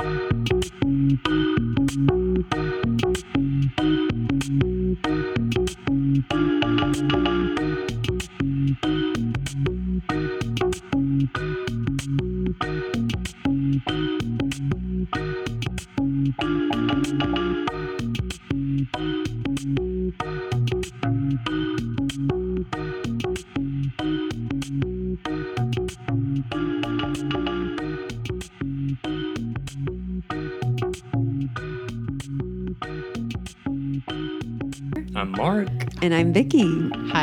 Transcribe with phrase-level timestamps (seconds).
[0.00, 0.27] I'm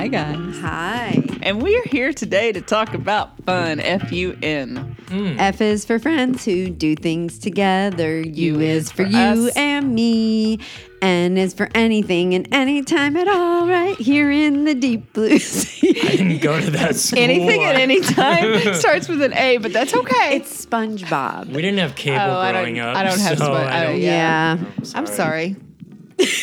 [0.05, 0.57] Hi, guys.
[0.59, 1.23] Hi.
[1.41, 3.79] And we're here today to talk about fun.
[3.79, 4.95] F U N.
[5.07, 5.39] Mm.
[5.39, 8.19] F is for friends who do things together.
[8.21, 9.55] U, U is is for for you us.
[9.57, 10.59] and me.
[11.01, 15.37] N is for anything and anytime at all, right here in the deep blue I
[15.39, 15.93] sea.
[15.93, 17.17] didn't go to that school.
[17.23, 20.35] Anything at any time starts with an A, but that's okay.
[20.35, 21.47] it's SpongeBob.
[21.47, 22.95] We didn't have cable Oh, I growing up.
[22.95, 24.57] I don't have so spo- I oh, don't- yeah.
[24.93, 25.55] I'm sorry.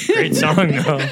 [0.07, 1.01] Great song though.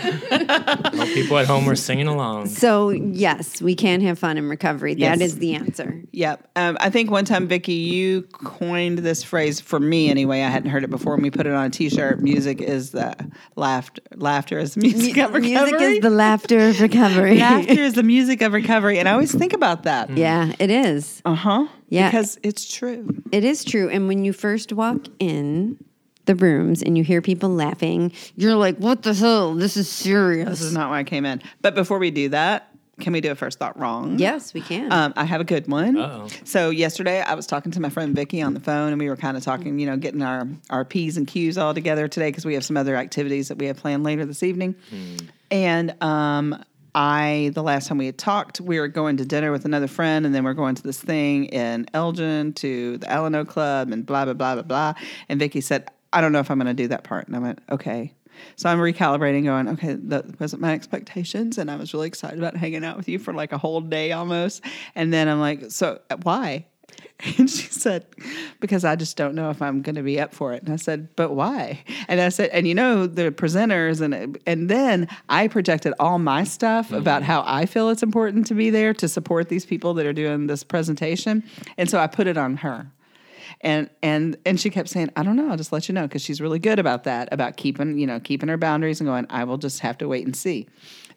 [0.92, 2.47] Well, people at home were singing along.
[2.47, 4.94] So, yes, we can have fun in recovery.
[4.94, 5.20] That Yes.
[5.20, 6.03] is the answer.
[6.12, 6.48] Yep.
[6.56, 10.42] Um, I think one time, Vikki, you coined this phrase for me anyway.
[10.42, 12.20] I hadn't heard it before, and we put it on a T-shirt.
[12.20, 13.14] Music is the
[13.56, 14.03] laughter.
[14.16, 15.70] Laughter is the music of recovery.
[15.72, 17.38] Music is the laughter of recovery.
[17.38, 20.11] laughter is the music of recovery, and I always think about that.
[20.16, 21.22] yeah, it is.
[21.25, 21.66] Uh huh.
[21.88, 22.11] Yeah.
[22.11, 23.08] Because it's true.
[23.33, 23.88] It is true.
[23.88, 25.77] And when you first walk in
[26.31, 29.55] the rooms and you hear people laughing, you're like, what the hell?
[29.55, 30.48] This is serious.
[30.48, 31.42] This is not why I came in.
[31.61, 32.69] But before we do that,
[33.00, 34.19] can we do a first thought wrong?
[34.19, 34.92] yes, we can.
[34.92, 35.97] Um, I have a good one.
[35.97, 36.28] Uh-oh.
[36.45, 39.17] So yesterday I was talking to my friend Vikki on the phone, and we were
[39.17, 42.44] kind of talking, you know, getting our our p's and q's all together today because
[42.44, 44.75] we have some other activities that we have planned later this evening.
[45.50, 46.62] And um,
[46.94, 50.27] I, the last time we had talked, we were going to dinner with another friend,
[50.27, 54.27] and then we're going to this thing in Elgin to the Alano Club, and blah
[54.27, 54.94] blah blah blah blah.
[55.28, 57.41] And Vikki said, "I don't know if I'm going to do that part," and I
[57.41, 58.14] went, "Okay."
[58.56, 62.56] So I'm recalibrating, going, okay, that wasn't my expectations, and I was really excited about
[62.56, 64.65] hanging out with you for like a whole day almost.
[64.94, 66.66] And then I'm like, so uh, why?
[67.38, 68.06] And she said,
[68.60, 70.62] because I just don't know if I'm going to be up for it.
[70.62, 71.84] And I said, but why?
[72.09, 76.44] And I said, and you know the presenters, and and then I projected all my
[76.44, 76.97] stuff mm-hmm.
[76.97, 80.15] about how I feel it's important to be there to support these people that are
[80.15, 81.44] doing this presentation,
[81.77, 82.91] and so I put it on her
[83.61, 86.22] and and and she kept saying i don't know i'll just let you know because
[86.22, 89.44] she's really good about that about keeping you know keeping her boundaries and going i
[89.44, 90.66] will just have to wait and see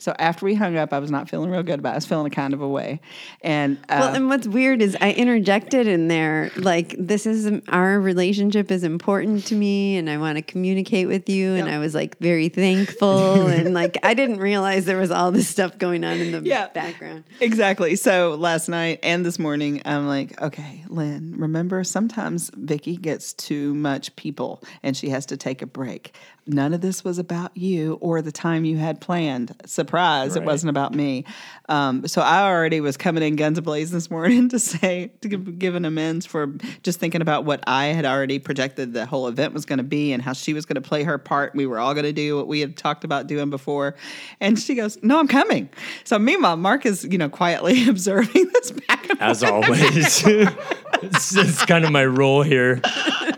[0.03, 2.05] so after we hung up i was not feeling real good about it i was
[2.05, 2.99] feeling a kind of a way
[3.41, 7.99] and uh, well, and what's weird is I interjected in there, like, this is our
[7.99, 11.53] relationship is important to me and I want to communicate with you.
[11.55, 13.47] And I was like very thankful.
[13.47, 16.69] and like, I didn't realize there was all this stuff going on in the Yeah.
[16.69, 17.25] background.
[17.41, 17.95] Exactly.
[17.95, 23.73] So last night and this morning, I'm like, okay, Lynn, remember sometimes Vikki gets too
[23.73, 26.15] much people and she has to take a break.
[26.45, 29.55] None of this was about you or the time you had planned.
[29.65, 31.23] Surprise, it wasn't about me.
[31.69, 35.57] Um, so I already was coming in guns ablaze this morning to say, to give,
[35.57, 36.47] give an amends for
[36.81, 40.11] just thinking about what I had already projected the whole event was going to be
[40.11, 41.55] and how she was going to play her part.
[41.55, 43.95] We were all going to do what we had talked about doing before.
[44.41, 45.69] And she goes, no, I'm coming.
[46.03, 50.23] So meanwhile, Mark is, you know, quietly observing this back and As always.
[50.25, 52.81] it's, it's kind of my role here.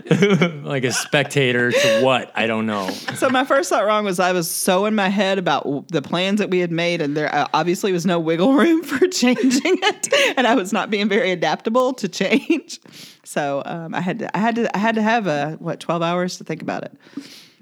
[0.63, 2.31] like a spectator to what?
[2.35, 2.89] I don't know.
[3.15, 6.39] So my first thought wrong was I was so in my head about the plans
[6.39, 10.13] that we had made, and there uh, obviously was no wiggle room for changing it,
[10.37, 12.79] and I was not being very adaptable to change.
[13.23, 16.03] So um, I had to, I had to, I had to have a what twelve
[16.03, 16.93] hours to think about it.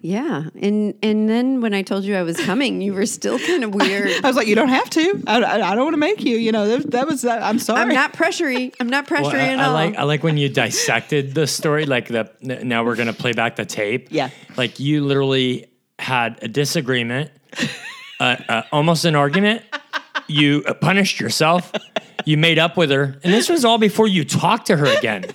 [0.04, 0.50] Yeah.
[0.62, 3.74] And, and then when I told you I was coming, you were still kind of
[3.74, 4.12] weird.
[4.24, 5.24] I was like, you don't have to.
[5.26, 6.36] I, I, I don't want to make you.
[6.36, 7.24] You know, that, that was.
[7.24, 7.80] Uh, I'm sorry.
[7.80, 8.74] I'm not pressury.
[8.82, 9.74] I'm not pressury Well, I, at I all.
[9.74, 11.86] like I like when you dissected the story.
[11.86, 14.10] Like the now we're gonna play back the tape.
[14.12, 14.30] Yeah.
[14.58, 15.68] Like you literally
[16.00, 17.32] had a disagreement,
[18.20, 19.62] uh, uh, almost an argument.
[20.28, 21.72] You uh, punished yourself.
[22.26, 25.26] You made up with her, and this was all before you talked to her again.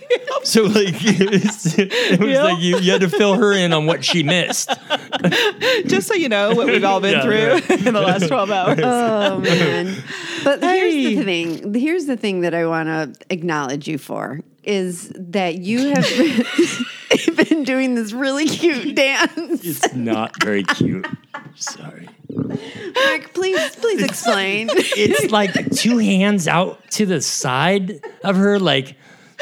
[0.45, 2.45] So like it was, it was Yep.
[2.45, 4.71] like you, you had to fill her in on what she missed.
[5.87, 8.79] Just so you know what we've all been Yeah, through in the last twelve hours.
[8.83, 9.97] Oh man.
[10.45, 11.75] But here's the thing.
[11.75, 17.35] Here's the thing that I want to acknowledge you for is that you have been,
[17.49, 19.65] been doing this really cute dance.
[19.65, 21.07] It's not very cute.
[21.55, 22.09] Sorry.
[22.31, 24.69] Mark, please, please explain.
[24.73, 28.97] It's like two hands out to the side of her, like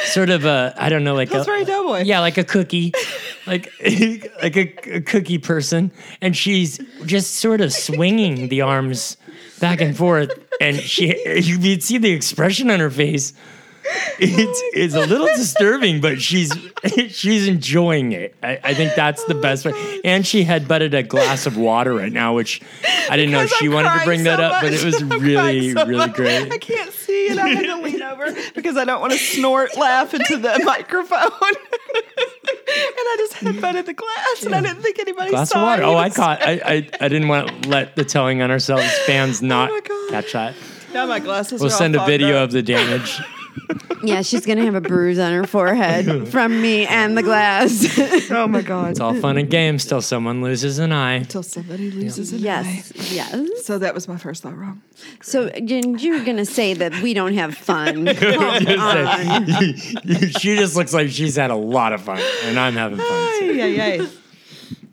[0.05, 2.03] sort of a I don't know, like That's a doughboy.
[2.05, 2.93] yeah, like a cookie,
[3.47, 3.73] like
[4.43, 5.91] like a, a cookie person,
[6.21, 9.17] and she's just sort of swinging the arms
[9.61, 11.07] back and forth, and she
[11.41, 13.33] you could see the expression on her face.
[14.19, 16.53] it's oh it's a little disturbing, but she's
[17.09, 18.35] she's enjoying it.
[18.43, 20.01] I, I think that's the oh best way.
[20.05, 22.61] And she had butted a glass of water right now, which
[23.09, 25.01] I didn't know Because she I'm wanted to bring that so up, but it was
[25.03, 26.15] I'm really so really much.
[26.15, 26.53] great.
[26.53, 29.77] I can't see and I had to lean over because I don't want to snort
[29.77, 31.21] laugh into the microphone.
[31.21, 35.59] and I just had fun headbutted the glass and I didn't think anybody Glass saw
[35.59, 35.83] of water.
[35.83, 35.87] it.
[35.87, 36.43] Oh, I caught.
[36.43, 39.75] I, I I didn't want to let the telling on ourselves fans oh not Oh
[39.75, 40.11] my God.
[40.11, 40.55] catch that.
[40.95, 42.45] Now my glasses We'll are all send a fogged video up.
[42.45, 43.21] of the damage.
[44.03, 47.87] Yeah, she's gonna have a bruise on her forehead from me and the glass.
[48.31, 48.91] Oh my God.
[48.91, 51.15] It's all fun and games till someone loses an eye.
[51.15, 52.43] Until somebody loses an eye.
[52.43, 53.65] yes, yes.
[53.65, 54.83] So that was my first thought wrong.
[55.23, 58.07] So Jen, you're gonna say that we don't have fun?
[58.15, 59.47] Come on.
[59.77, 63.39] she just looks like she's had a lot of fun, and I'm having fun.
[63.41, 63.55] too.
[63.55, 64.07] yeah, yeah.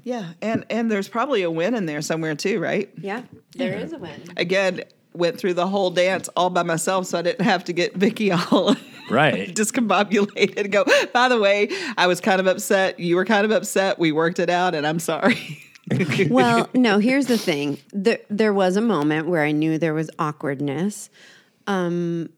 [0.03, 2.89] Yeah, and and there's probably a win in there somewhere too, right?
[2.97, 3.23] Yeah,
[3.55, 4.21] there is a win.
[4.37, 4.83] Again,
[5.13, 8.31] went through the whole dance all by myself, so I didn't have to get Vikki
[8.31, 8.75] all
[9.09, 9.53] Right.
[9.53, 10.85] discombobulated and go.
[11.13, 12.99] By the way, I was kind of upset.
[12.99, 13.99] You were kind of upset.
[13.99, 15.59] We worked it out, and I'm sorry.
[16.29, 17.77] Well, no, here's the thing.
[17.91, 21.09] There, there was a moment where I knew there was awkwardness.
[21.67, 22.29] Um,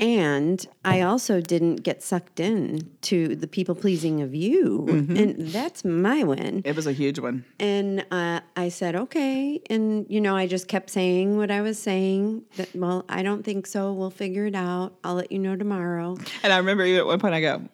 [0.00, 4.86] and I also didn't get sucked in to the people pleasing of you.
[5.10, 6.62] And that's my win.
[6.64, 7.44] it was a huge one.
[7.58, 9.60] And uh, I said, okay.
[9.68, 13.44] And, you know, I just kept saying what I was saying that, well, I don't
[13.44, 13.92] think so.
[13.92, 14.94] We'll figure it out.
[15.04, 16.16] I'll let you know tomorrow.
[16.42, 17.68] And I remember even at one point I go, "D-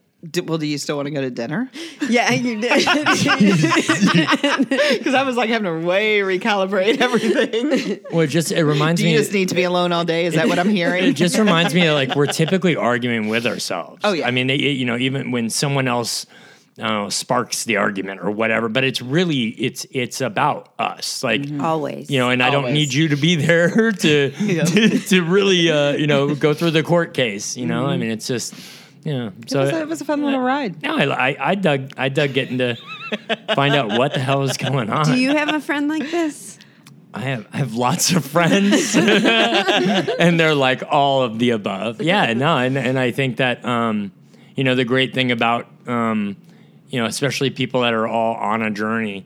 [0.44, 1.70] "Well, do you still want to go to dinner?"
[2.08, 2.86] Yeah, you did.
[4.96, 8.00] Because I was like having to way recalibrate everything.
[8.10, 9.12] Well, it just it reminds do me.
[9.12, 10.26] you just need to be alone all day?
[10.26, 11.04] Is that what I'm hearing?
[11.04, 14.00] it just reminds me of like we're typically arguing with ourselves.
[14.04, 14.26] Oh, yeah.
[14.26, 16.26] I mean, it, you know, even when someone else
[16.78, 21.22] I know, sparks the argument or whatever, but it's really it's it's about us.
[21.22, 22.10] Like Always.
[22.10, 24.64] you know, and I don't need you to be there to Yeah.
[24.64, 27.56] to, to really uh, you know go through the court case.
[27.56, 28.54] You know, I mean, it's just
[29.06, 29.32] you know.
[29.46, 30.82] So it, was a, it was a fun little ride.
[30.82, 32.76] no, I, I I dug I dug getting to
[33.54, 35.04] find out what the hell is going on.
[35.04, 36.58] Do you have a friend like this?
[37.14, 42.02] I have I have lots of friends, and they're like all of the above.
[42.02, 44.10] Yeah, no, and and I think that um,
[44.56, 46.36] you know the great thing about um,
[46.88, 49.24] you know especially people that are all on a journey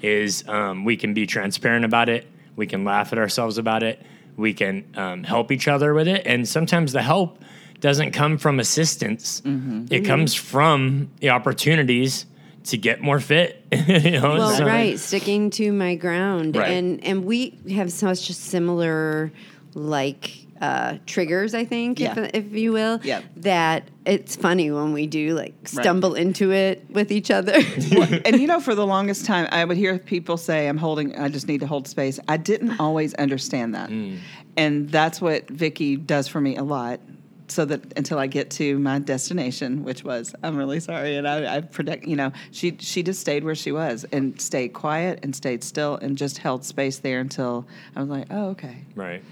[0.00, 2.26] is um, we can be transparent about it.
[2.56, 4.02] We can laugh at ourselves about it.
[4.38, 7.42] We can um, help each other with it, and sometimes the help
[7.80, 9.40] doesn't come from assistance.
[9.42, 9.86] Mm-hmm.
[9.90, 10.46] It comes mm-hmm.
[10.46, 12.26] from the opportunities
[12.64, 13.64] to get more fit.
[13.72, 16.70] you know, Well, so- right, sticking to my ground, Right.
[16.70, 19.32] and and we have such a similar
[19.74, 22.18] like uh, triggers, I think, Yeah.
[22.18, 23.00] if, if you will.
[23.02, 23.20] Yeah.
[23.36, 27.52] That it's funny when we do like stumble into it with each other.
[28.24, 31.16] and you know, for the longest time, I would hear people say, "I'm holding.
[31.16, 34.18] I just need to hold space." I didn't always understand that, mm.
[34.56, 37.00] and that's what Vikki does for me a lot.
[37.48, 41.56] So that until I get to my destination, which was, I'm really sorry, and I,
[41.56, 45.34] I predict, you know, she she just stayed where she was and stayed quiet and
[45.34, 47.66] stayed still and just held space there until
[47.96, 49.22] I was like, oh okay, right.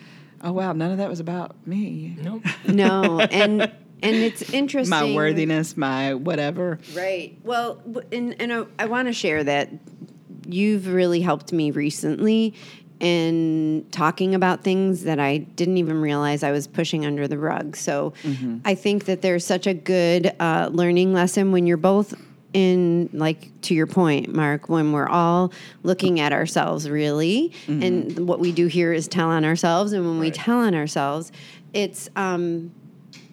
[0.42, 2.42] oh wow, none of that was about me, Nope.
[2.68, 3.62] no, and
[4.02, 4.90] and it's interesting.
[4.90, 6.78] my worthiness, my whatever.
[6.94, 7.38] Right.
[7.44, 9.70] Well, and and I, I want to share that
[10.48, 12.54] you've really helped me recently
[13.00, 17.76] in talking about things that I didn't even realize I was pushing under the rug.
[17.76, 18.14] So
[18.64, 22.14] I think that there's such a good uh, learning lesson when you're both
[22.52, 27.52] in like to your point mark when we're all looking at ourselves really.
[27.82, 29.92] And what we do here is tell on ourselves.
[29.92, 31.32] And when we tell on ourselves
[31.74, 32.70] it's um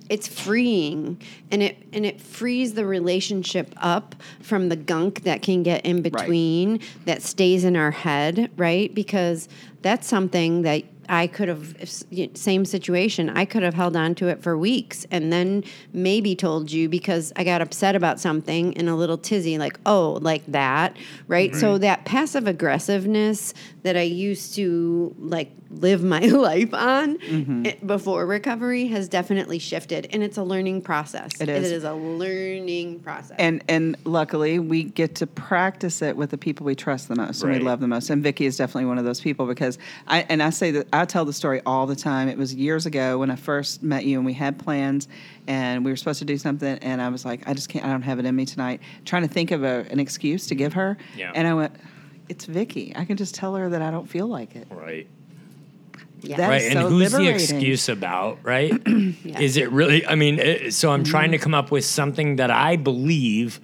[0.09, 5.63] it's freeing and it and it frees the relationship up from the gunk that can
[5.63, 8.93] get in between that stays in our head right?
[8.93, 9.47] Because
[9.81, 11.75] that's something that I could have
[12.35, 16.71] same situation I could have held on to it for weeks and then maybe told
[16.71, 20.95] you because I got upset about something and a little tizzy like oh like that
[21.27, 26.19] right, so that passive aggressiveness that I used to like live my
[26.49, 27.65] life on Mm-hmm.
[27.65, 31.71] it- before recovery has definitely shifted and it's a learning process It is.
[31.71, 36.37] it is a learning process And and luckily we get to practice it with the
[36.37, 38.09] people we trust the most and we love the most.
[38.09, 41.05] And Vikki is definitely one of those people because I and I say that I
[41.05, 42.29] tell the story all the time.
[42.29, 45.07] It was years ago when I first met you and we had plans
[45.47, 47.89] and we were supposed to do something and I was like, I just can't I
[47.89, 48.79] don't have it in me tonight.
[49.03, 50.97] Trying to think of a, an excuse to give her.
[51.17, 51.31] Yeah.
[51.33, 51.75] And I went,
[52.29, 52.93] It's Vikki.
[52.95, 54.67] I can just tell her that I don't feel like it.
[54.69, 55.07] Right.
[56.21, 56.37] yeah.
[56.37, 60.39] That right is and so who's the excuse about right is it really i mean
[60.39, 61.43] it, so i'm trying to mm-hmm.
[61.43, 63.59] come up with something that i believe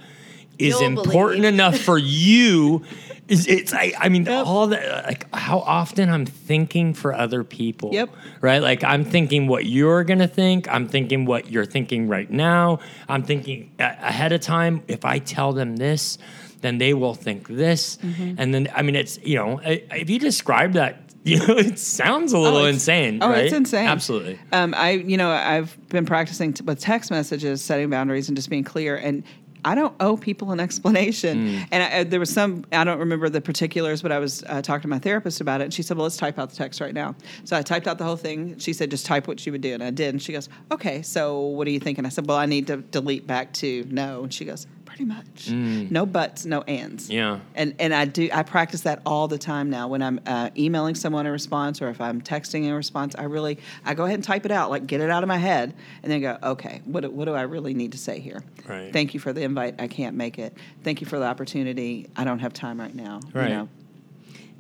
[0.60, 1.54] is You'll important believe.
[1.54, 2.84] enough for you.
[3.30, 7.94] Is it's I, I mean all that like how often I'm thinking for other people.
[7.94, 8.10] Yep.
[8.42, 8.60] Right?
[8.62, 10.68] Like I'm thinking what you're gonna think.
[10.68, 12.80] I'm thinking what you're thinking right now.
[13.08, 14.84] I'm thinking a- ahead of time.
[14.88, 16.18] If I tell them this,
[16.62, 17.98] then they will think this.
[17.98, 18.36] Mm-hmm.
[18.38, 22.34] And then I mean it's you know if you describe that, you know it sounds
[22.34, 23.20] a little it's- insane.
[23.22, 23.46] Oh, right?
[23.46, 23.88] it's insane.
[23.88, 24.40] Absolutely.
[24.52, 28.50] Um, I, you know, I've been practicing t- with text messages, setting boundaries, and just
[28.50, 28.96] being clear.
[28.96, 29.24] And
[29.66, 31.66] I don't owe people an explanation.
[31.72, 34.84] And I, there was some, I don't remember the particulars, but I was uh, talking
[34.84, 36.94] to my therapist about it, and she said, "Well, let's type out the text right
[36.94, 38.58] now." So I typed out the whole thing.
[38.58, 40.10] She said, "Just type what you would do," and I did.
[40.10, 42.68] And she goes, "Okay, so what do you think?" And I said, "Well, I need
[42.68, 44.68] to delete back to no." And she goes,
[45.00, 45.50] "Pretty much,
[45.92, 47.40] no buts, no ands." Yeah.
[47.56, 50.96] And and I do I practice that all the time now when I'm uh, emailing
[50.96, 53.16] someone a response or if I'm texting a response.
[53.18, 55.38] I really I go ahead and type it out, like get it out of my
[55.38, 58.44] head, and then go, okay, what do, what do I really need to say here?
[58.68, 58.92] Right.
[58.92, 59.76] Thank you for the invite.
[59.80, 60.56] I can't make it.
[60.84, 62.10] Thank you for the opportunity.
[62.18, 63.22] I don't have time right now.
[63.34, 63.50] Right.
[63.50, 63.70] You know.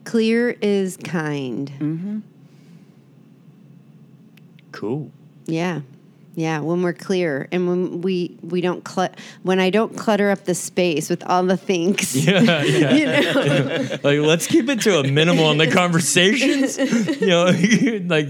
[0.06, 1.70] Clear is kind.
[1.80, 2.20] Mm-hmm.
[4.72, 5.12] Cool.
[5.46, 5.82] Yeah.
[6.36, 10.46] Yeah, when we're clear and when we we don't clut when I don't clutter up
[10.46, 12.16] the space with all the things.
[12.16, 12.94] Yeah, yeah.
[13.00, 13.98] You know?
[14.04, 16.78] like let's keep it to a minimal in the conversations.
[17.20, 17.46] You know,
[18.08, 18.28] like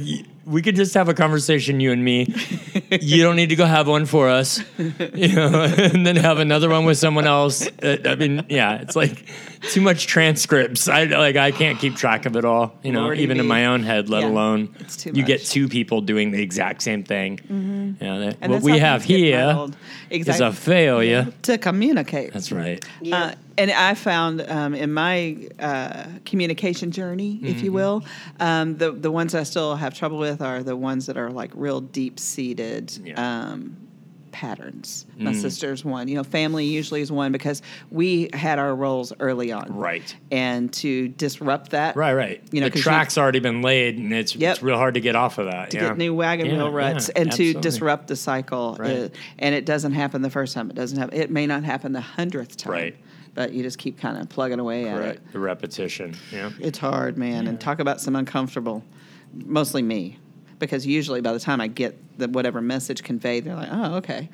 [0.50, 2.34] we could just have a conversation, you and me.
[3.02, 6.70] You don't need to go have one for us, you know, and then have another
[6.70, 7.68] one with someone else.
[7.84, 9.26] Uh, I mean, yeah, it's like
[9.70, 10.88] too much transcripts.
[10.88, 12.74] I like I can't keep track of it all.
[12.82, 15.46] You know, Lordy even in my own head, let Yeah, alone it's too you get
[15.46, 17.98] two people doing the exact same thing.
[18.02, 19.78] Yeah, that, what we have things get here muddled.
[20.10, 21.32] is a failure.
[21.44, 22.34] To communicate.
[22.34, 22.84] That's right.
[23.12, 27.66] Uh, and I found um, in my uh, communication journey, if Mm-hmm.
[27.66, 28.04] you will,
[28.40, 31.52] um, the the ones I still have trouble with are the ones that are like
[31.54, 33.16] real deep seated Yeah.
[33.52, 33.76] um,
[34.32, 35.06] patterns.
[35.18, 35.42] My Mm.
[35.42, 36.08] sister's one.
[36.08, 37.62] You know, family usually is one because
[37.92, 40.16] we had our roles early on, Right.
[40.32, 42.42] And to disrupt that, Right, right.
[42.52, 44.52] You know, the track's already been laid, and it's Yep.
[44.54, 45.72] it's real hard to get off of that.
[45.72, 45.88] to yeah.
[45.90, 47.54] get new wagon Yeah, wheel ruts yeah, and absolutely.
[47.56, 48.78] to disrupt the cycle.
[48.80, 48.92] Right.
[49.06, 50.70] Uh, and it doesn't happen the first time.
[50.70, 51.20] It doesn't happen.
[51.20, 52.72] It may not happen the hundredth time.
[52.74, 52.96] Right.
[53.40, 55.32] But you just keep kind of plugging away at it.
[55.32, 56.14] The repetition.
[56.30, 56.52] Yeah.
[56.60, 57.48] It's hard, man.
[57.48, 58.84] And talk about some uncomfortable,
[59.34, 60.20] mostly me.
[60.58, 64.28] Because usually by the time I get the whatever message conveyed, they're like, oh, okay.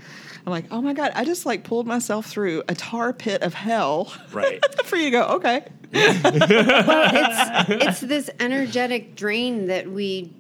[0.44, 3.54] I'm like, oh my God, I just like pulled myself through a tar pit of
[3.54, 4.12] hell.
[4.34, 4.60] Right.
[4.86, 5.68] For you to go, okay.
[5.94, 10.34] well, it's it's this energetic drain that we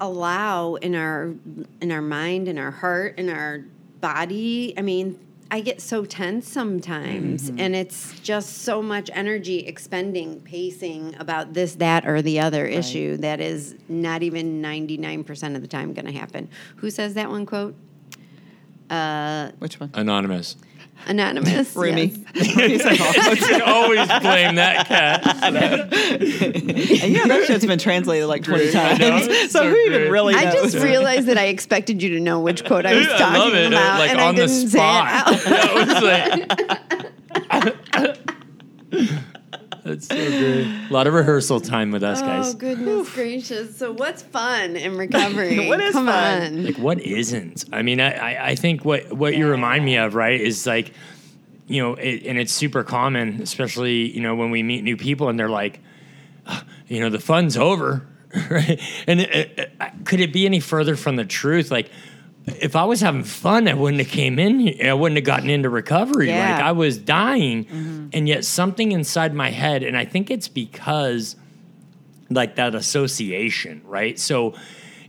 [0.00, 1.34] allow in our
[1.80, 3.64] in our mind, in our heart, in our
[4.00, 4.74] body.
[4.78, 5.18] I mean,
[5.50, 11.76] I get so tense sometimes, and it's just so much energy expending, pacing about this,
[11.76, 15.92] that, or the other issue that is not even ninety nine percent of the time
[15.94, 16.48] going to happen.
[16.76, 17.76] Who says that one quote?
[18.90, 19.90] Uh, Which one?
[19.94, 20.56] Anonymous.
[21.06, 21.74] Anonymous.
[21.76, 22.12] Rumi.
[22.34, 23.60] yes.
[23.66, 25.24] Always blame that cat.
[25.44, 28.98] and yeah, that shit's been translated like 20 times.
[28.98, 29.18] know.
[29.26, 30.44] So, So who even really knows?
[30.44, 33.36] I just realized that I expected you to know which quote I was talking I
[33.38, 33.64] love it.
[33.72, 35.38] Uh, about, like and on I the didn't spot.
[35.38, 35.66] say it out.
[35.66, 36.82] That
[38.92, 40.66] was like- That's so good.
[40.66, 42.48] A lot of rehearsal time with us, guys.
[42.48, 42.54] Oh guys.
[42.76, 43.76] goodness gracious!
[43.76, 45.68] So what's fun in recovery?
[45.68, 46.42] What is Come fun?
[46.42, 46.64] on.
[46.64, 47.64] Like what isn't?
[47.72, 50.92] I mean, I, I, I think what what you remind me of, right, is like,
[51.68, 55.28] you know, it, and it's super common, especially you know when we meet new people
[55.28, 55.80] and they're like,
[56.46, 58.06] "Ah, you know, the fun's over,
[58.50, 58.80] right?
[59.06, 59.70] And it, it, it-
[60.04, 61.70] could it be any further from the truth?
[61.70, 61.90] Like,
[62.46, 64.80] if I was having fun, I wouldn't have came in.
[64.84, 66.28] I wouldn't have gotten into recovery.
[66.28, 66.52] Yeah.
[66.52, 68.08] Like I was dying, mm-hmm.
[68.12, 71.36] and yet something inside my head, and I think it's because
[72.30, 74.18] like that association, right?
[74.18, 74.54] So,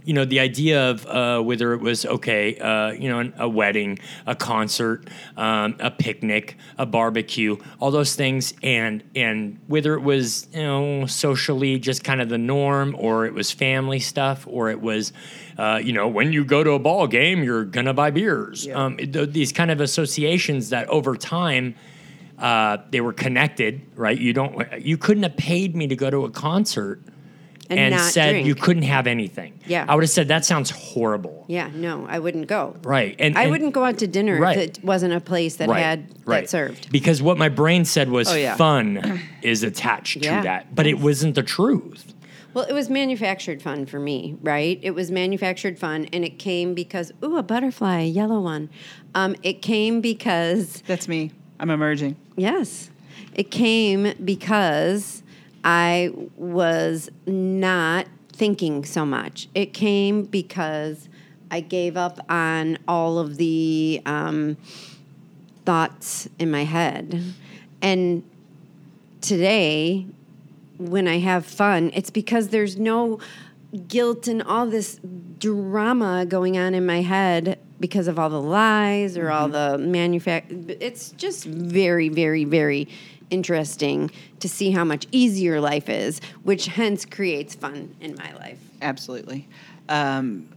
[0.08, 4.00] you know, the idea of uh, whether it was okay, uh, you know, a wedding,
[4.26, 10.48] a concert, um, a picnic, a barbecue, all those things, and and whether it was
[10.54, 14.80] you know socially just kind of the norm, or it was family stuff, or it
[14.80, 15.12] was,
[15.58, 18.66] uh, you know, when you go to a ball game, you're gonna buy beers.
[18.70, 21.76] Um, th- these kind of associations that over time
[22.40, 24.18] uh, they were connected, right?
[24.18, 27.02] You don't, you couldn't have paid me to go to a concert
[27.70, 28.48] And and, said drink.
[28.48, 29.60] you couldn't have anything.
[29.66, 29.86] Yeah.
[29.88, 31.46] I would have said that sounds horrible.
[31.48, 32.76] Yeah, no, I wouldn't go.
[32.84, 33.16] Right.
[33.20, 34.58] And I and- wouldn't go out to dinner Right.
[34.58, 36.42] if it wasn't a place that right, had right.
[36.42, 36.92] that served.
[36.92, 38.56] Because what my brain said was Oh, yeah.
[38.56, 40.38] fun is attached Yeah.
[40.38, 42.14] to that, but it wasn't the truth.
[42.54, 44.80] Well, it was manufactured fun for me, right?
[44.82, 48.70] It was manufactured fun, and it came because ooh, a butterfly, a yellow one.
[49.14, 51.32] Um, it came because That's me.
[51.60, 52.16] I'm emerging.
[52.36, 52.90] Yes.
[53.36, 55.22] It came because
[55.68, 59.50] I was not thinking so much.
[59.54, 61.10] It came because
[61.52, 64.56] I gave up on all of the um,
[65.66, 67.22] thoughts in my head.
[67.82, 68.24] And
[69.20, 70.06] today,
[70.78, 73.20] when I have fun, it's because there's no
[73.90, 75.02] guilt and all this
[75.38, 80.78] drama going on in my head because of all the lies or all the manufact.
[80.80, 82.88] It's just very, very, very
[83.30, 88.60] interesting to see how much easier life is, which hence creates fun in my life.
[88.82, 89.48] Absolutely.
[89.90, 90.48] Um,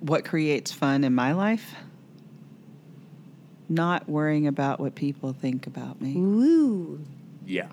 [0.00, 1.74] what creates fun in my life?
[3.68, 6.14] Not worrying about what people think about me.
[6.14, 7.00] Woo.
[7.46, 7.68] Yeah.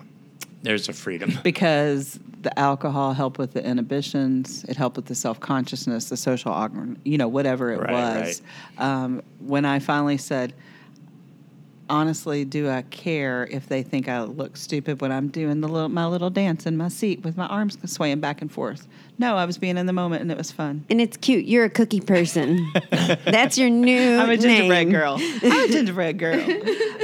[0.62, 1.38] There's a freedom.
[1.44, 6.96] because the alcohol helped with the inhibitions it helped with the self-consciousness the social organ
[7.04, 8.42] you know whatever it Right, was
[8.78, 10.54] Um, when i finally said
[11.90, 15.90] honestly do i care if they think i look stupid when i'm doing the little,
[15.90, 19.46] my little dance in my seat with my arms swaying back and forth no i
[19.46, 21.46] was being in the moment and it was fun And it's cute.
[21.46, 22.72] You're a cookie person.
[23.26, 24.92] That's your new i'm a gingerbread name.
[24.92, 26.36] girl i'm a gingerbread girl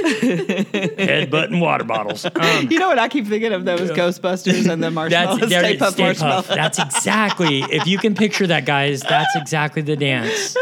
[0.02, 2.26] Headbutt and water bottles.
[2.42, 5.76] Um, you know what i keep thinking of those ghostbusters and the marshmallows That's stay
[5.76, 6.54] there- puft Stay marshmallow Puft.
[6.56, 7.60] That's exactly.
[7.62, 10.56] If you can picture that, guys, that's exactly the dance.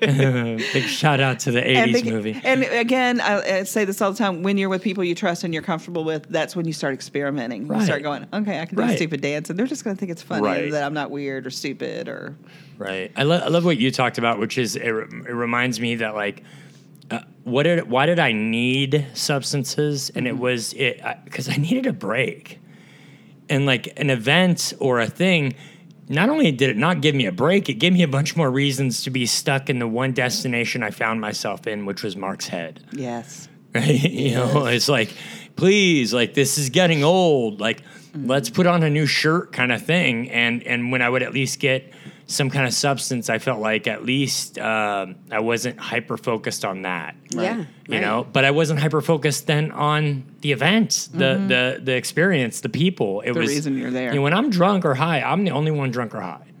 [0.00, 2.40] Big shout out to the '80s and, beg- movie.
[2.44, 5.44] and again, I, I say this all the time: when you're with people you trust
[5.44, 7.62] and you're comfortable with, that's when you start experimenting.
[7.62, 7.82] You Right.
[7.84, 10.10] start going, okay, I can do a stupid dance, and they're just going to think
[10.12, 10.51] it's funny Right.
[10.70, 12.36] That I'm not weird or stupid or
[12.78, 13.12] Right.
[13.16, 15.96] I, lo- I love what you talked about, which is it, re- it reminds me
[15.96, 16.42] that like,
[17.10, 20.10] uh, what did why did I need substances?
[20.14, 22.58] And it was it because I, needed a break,
[23.48, 25.54] and like an event or a thing.
[26.08, 28.50] Not only did it not give me a break, it gave me a bunch more
[28.50, 32.48] reasons to be stuck in the one destination I found myself in, which was Mark's
[32.48, 32.84] head.
[32.92, 33.86] yes, right?
[34.10, 35.10] You know, it's like,
[35.56, 37.60] please, like this is getting old.
[37.60, 38.28] Like, Mm-hmm.
[38.28, 40.30] let's put on a new shirt, kind of thing.
[40.30, 41.92] And and when I would at least get
[42.26, 46.82] some kind of substance, I felt like at least um, I wasn't hyper focused on
[46.82, 47.16] that.
[47.30, 47.56] Yeah.
[47.86, 48.00] You right.
[48.00, 51.48] know, but I wasn't hyper focused then on the events, the mm-hmm.
[51.48, 53.22] the the experience, the people.
[53.22, 54.10] It The was the reason you're there.
[54.10, 56.52] You know, when I'm drunk or high, I'm the only one drunk or high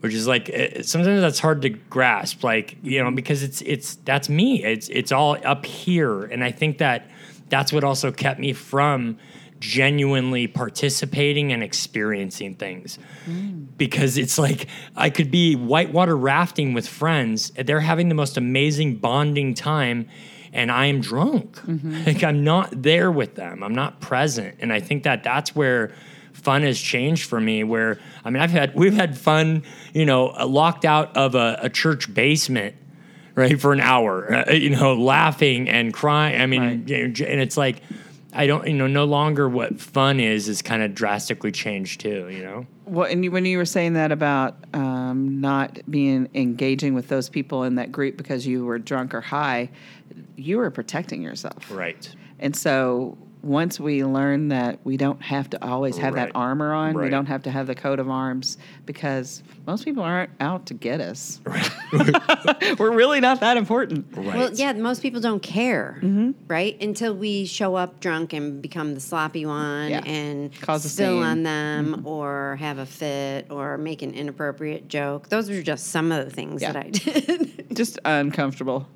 [0.00, 3.16] which is like it, sometimes that's hard to grasp like you know mm-hmm.
[3.16, 7.10] because it's it's that's me it's it's all up here and i think that
[7.48, 9.18] that's what also kept me from
[9.60, 12.98] genuinely participating and experiencing things.
[13.76, 18.36] Because it's like i could be whitewater rafting with friends and they're having the most
[18.36, 20.08] amazing bonding time
[20.52, 21.60] and i am drunk.
[22.06, 23.62] Like i'm not there with them.
[23.62, 24.56] I'm not present.
[24.60, 25.92] And i think that that's where
[26.32, 30.30] fun has changed for me where i mean i've had we've had fun you know
[30.30, 32.74] uh, locked out of a, a church basement
[33.34, 36.40] right for an hour uh, you know laughing and crying.
[36.40, 36.88] I mean Right.
[36.88, 37.82] you know, j- and it's like
[38.32, 42.28] i don't you know no longer what fun is is kind of drastically changed too
[42.30, 46.94] you know Well, and you, when you were saying that about um, not being engaging
[46.94, 49.70] with those people in that group because you were drunk or high,
[50.34, 51.70] you were protecting yourself.
[51.70, 56.26] right And so once we learn that we don't have to always have Right.
[56.26, 60.02] that armor on, we don't have to have the coat of arms because most people
[60.02, 61.40] aren't out to get us.
[62.78, 64.06] We're really not that important.
[64.16, 66.32] right Well, yeah, most people don't care, mm-hmm.
[66.48, 66.80] right?
[66.82, 70.02] Until we show up drunk and become the sloppy one Yeah.
[70.04, 72.06] and Cause spill on them mm-hmm.
[72.06, 75.28] or have a fit or make an inappropriate joke.
[75.28, 76.72] Those are just some of the things Yeah.
[76.72, 77.76] that I did.
[77.76, 78.86] Just uncomfortable.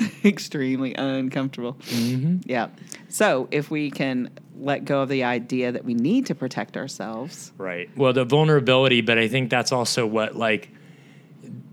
[0.24, 1.74] Extremely uncomfortable.
[1.88, 2.38] Mm-hmm.
[2.44, 2.68] Yeah.
[3.08, 7.52] So if we can let go of the idea that we need to protect ourselves,
[7.58, 7.88] Right.
[7.96, 10.70] Well, the vulnerability, but I think that's also what like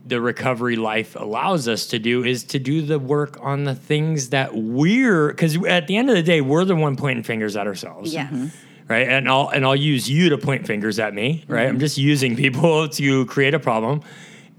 [0.06, 4.30] the recovery life allows us to do is to do the work on the things
[4.30, 7.68] that we're because at the end of the day we're the one pointing fingers at
[7.68, 8.14] ourselves.
[8.14, 8.54] yes.
[8.90, 9.08] Right.
[9.08, 11.46] And I'll and I'll use you to point fingers at me.
[11.48, 11.68] Right.
[11.68, 14.02] I'm just using people to create a problem.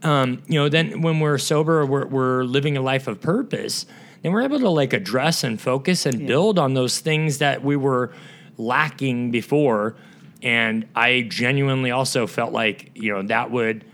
[0.03, 3.87] Um, you know, then when we're sober, we're we're living a life of purpose.
[4.23, 7.77] Then we're able to like address and focus and build on those things that we
[7.77, 8.13] were
[8.59, 9.97] lacking before.
[10.43, 13.85] And I genuinely also felt like you know that would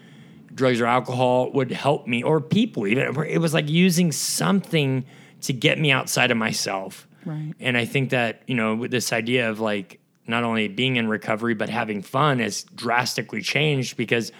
[0.53, 5.05] drugs or alcohol would help me or people even it was like using something
[5.43, 7.55] to get me outside of myself Right.
[7.61, 11.07] and i think that you know with this idea of like not only being in
[11.09, 14.33] recovery but having fun has drastically changed because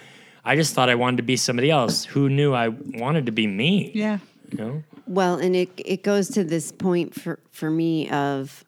[0.45, 3.47] i just thought i wanted to be somebody else who knew i wanted to be
[3.47, 4.19] me yeah.
[4.49, 8.63] you know Well, and it it goes to this point for for me of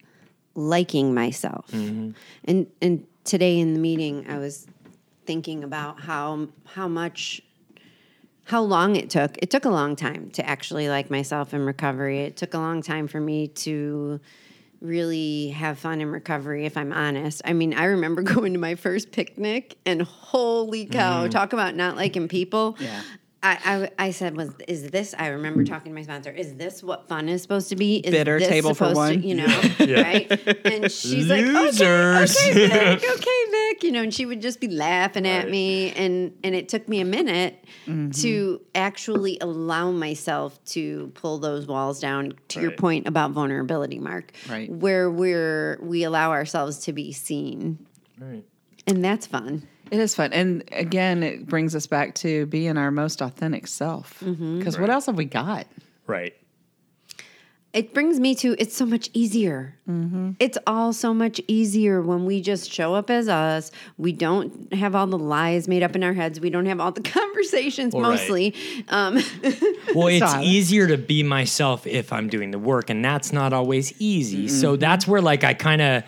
[0.55, 1.71] liking myself.
[1.71, 2.11] Mm-hmm.
[2.45, 4.67] And and today in the meeting I was
[5.25, 7.41] thinking about how how much
[8.45, 9.37] how long it took.
[9.41, 12.19] It took a long time to actually like myself in recovery.
[12.19, 14.19] It took a long time for me to
[14.83, 17.41] really have fun in recovery if I'm honest.
[17.45, 21.31] I mean, I remember going to my first picnic and holy cow, mm.
[21.31, 22.75] talk about not liking people.
[22.79, 23.01] Yeah.
[23.45, 25.13] I, I, I said, was is this?
[25.19, 26.31] I remember talking to my sponsor.
[26.31, 27.97] Is this what fun is supposed to be?
[27.97, 29.21] Is Bitter this table for one?
[29.21, 29.45] To, you know,
[29.79, 30.31] right?
[30.65, 31.79] And she's Losers.
[32.35, 33.83] like, okay, okay, Vic, okay, Vic.
[33.83, 35.51] You know, and she would just be laughing at Right.
[35.51, 38.11] me, and and it took me a minute Mm-hmm.
[38.21, 42.33] to actually allow myself to pull those walls down.
[42.49, 44.69] To your point about vulnerability, Mark, Right.
[44.71, 47.85] Where we're we allow ourselves to be seen,
[48.17, 48.45] Right.
[48.87, 49.67] and that's fun.
[49.93, 50.33] It is fun.
[50.33, 54.17] And again, it brings us back to being our most authentic self.
[54.19, 54.81] Because Mm-hmm.
[54.81, 55.67] what else have we got?
[56.07, 56.33] Right.
[57.73, 59.75] It brings me to it's so much easier.
[59.89, 60.31] Mm-hmm.
[60.39, 63.71] It's all so much easier when we just show up as us.
[63.97, 66.39] We don't have all the lies made up in our heads.
[66.39, 68.19] We don't have all the conversations Well, right.
[68.19, 68.55] mostly.
[68.89, 69.15] Um,
[69.95, 70.45] Well, it's Silence.
[70.47, 74.47] easier to be myself if I'm doing the work, and that's not always easy.
[74.47, 76.03] So that's where, like, I kind of.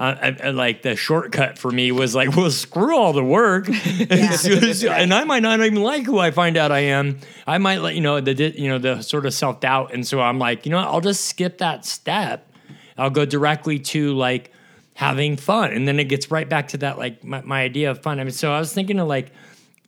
[0.00, 3.68] Uh, I, I- like the shortcut for me was like, well, screw all the work,
[4.10, 7.18] as- and I might not even like who I find out I am.
[7.46, 10.20] I might let you know the you know the sort of self doubt, and so
[10.20, 12.50] I'm like, you know, what, I'll just skip that step.
[12.96, 14.52] I'll go directly to like
[14.94, 18.00] having fun, and then it gets right back to that like my, my idea of
[18.02, 18.20] fun.
[18.20, 19.32] I mean, so I was thinking of like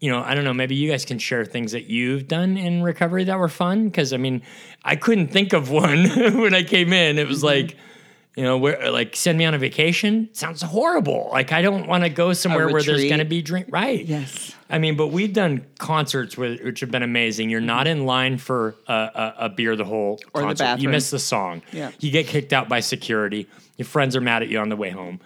[0.01, 2.83] you know, I don't know, maybe you guys can share things that you've done in
[2.83, 3.91] recovery that were fun.
[3.91, 4.41] Cause I mean,
[4.83, 6.05] I couldn't think of one
[6.41, 7.19] when I came in.
[7.19, 7.77] It was like,
[8.37, 11.29] you know, where like send me on a vacation sounds horrible.
[11.33, 13.67] Like I don't want to go somewhere where there's going to be drink.
[13.71, 14.05] Right.
[14.05, 14.55] Yes.
[14.71, 17.51] I mean, but we've done concerts with, which have been amazing.
[17.51, 20.79] You're not in line for a, a, a beer the whole Or the concert.
[20.79, 21.63] you miss the song.
[21.73, 21.91] Yeah.
[21.99, 23.49] You get kicked out by security.
[23.79, 25.19] Your friends are mad at you on the way home.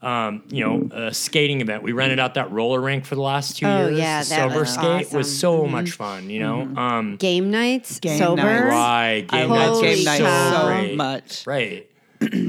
[0.00, 1.82] Um, you know, a skating event.
[1.84, 3.98] We rented out that roller rink for the last two Oh, years.
[3.98, 5.16] yeah, the that Silver was skate awesome.
[5.18, 6.28] was so much fun.
[6.28, 8.42] You know, um, game nights, Game sober.
[8.42, 8.66] nights.
[8.66, 9.26] right?
[9.30, 10.50] I Game love nights game nights cow.
[10.60, 10.96] so great.
[10.96, 11.46] much.
[11.46, 11.88] Right.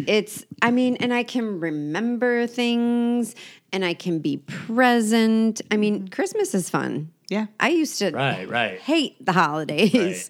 [0.08, 3.36] It's, I mean, and I can remember things
[3.72, 5.62] and I can be present.
[5.72, 7.12] I mean, Christmas is fun.
[7.30, 7.48] Yeah.
[7.60, 8.48] I used to Right.
[8.48, 8.80] Right.
[8.80, 10.30] hate the holidays.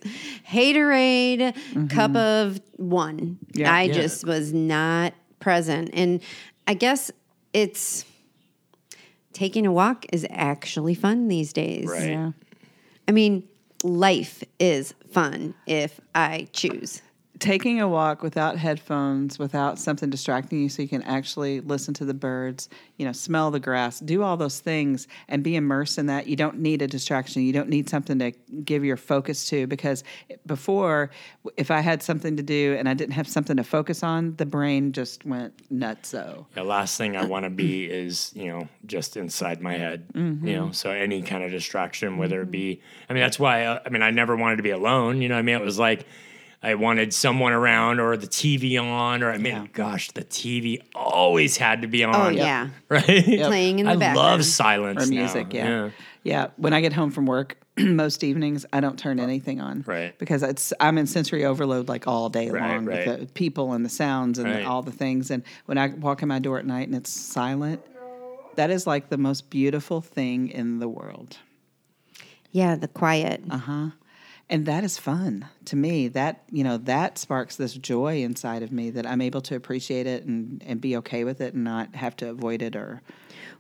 [0.49, 3.17] Haterade, cup of one.
[3.19, 3.59] Mm-hmm.
[3.59, 3.73] Yeah.
[3.73, 3.93] I Yeah.
[3.93, 5.89] just was not present.
[5.93, 6.21] And
[6.67, 7.11] I guess
[7.51, 8.05] it's
[9.33, 11.87] taking a walk is actually fun these days.
[11.89, 12.09] Right.
[12.09, 12.31] Yeah.
[13.07, 13.47] I mean,
[13.83, 17.01] life is fun if I choose.
[17.39, 22.05] Taking a walk without headphones, without something distracting you, so you can actually listen to
[22.05, 26.05] the birds, you know, smell the grass, do all those things, and be immersed in
[26.05, 26.27] that.
[26.27, 27.41] You don't need a distraction.
[27.41, 28.31] You don't need something to
[28.63, 30.03] give your focus to because
[30.45, 31.09] before,
[31.57, 34.45] if I had something to do and I didn't have something to focus on, the
[34.45, 36.09] brain just went nuts.
[36.09, 40.05] So The last thing I want to be is, you know, just inside my head,
[40.13, 43.79] you know, so any kind of distraction, whether it be, I mean, that's why, uh,
[43.85, 45.55] I mean, I never wanted to be alone, you know I mean?
[45.55, 46.05] It was like,
[46.65, 49.67] I wanted someone around or the TV on, or I mean, Yeah.
[49.73, 52.15] gosh, the TV always had to be on.
[52.15, 52.69] Oh, yeah.
[52.89, 53.03] Right?
[53.05, 54.15] Playing in the I background.
[54.17, 55.19] love silence or now.
[55.19, 55.53] music.
[55.53, 55.89] Yeah.
[56.23, 60.17] yeah, When I get home from work, most evenings I don't turn anything on, Right.
[60.17, 63.07] Because it's I'm in sensory overload like all day Right, long right.
[63.07, 64.63] with the people and the sounds and Right.
[64.65, 65.31] all the things.
[65.31, 67.81] And when I walk in my door at night and it's silent,
[68.55, 71.37] that is like the most beautiful thing in the world.
[72.51, 73.41] Yeah, the quiet.
[73.49, 73.87] Uh-huh.
[74.49, 76.07] And that is fun to me.
[76.09, 80.05] That you know that sparks this joy inside of me that I'm able to appreciate
[80.05, 83.01] it and and be okay with it and not have to avoid it or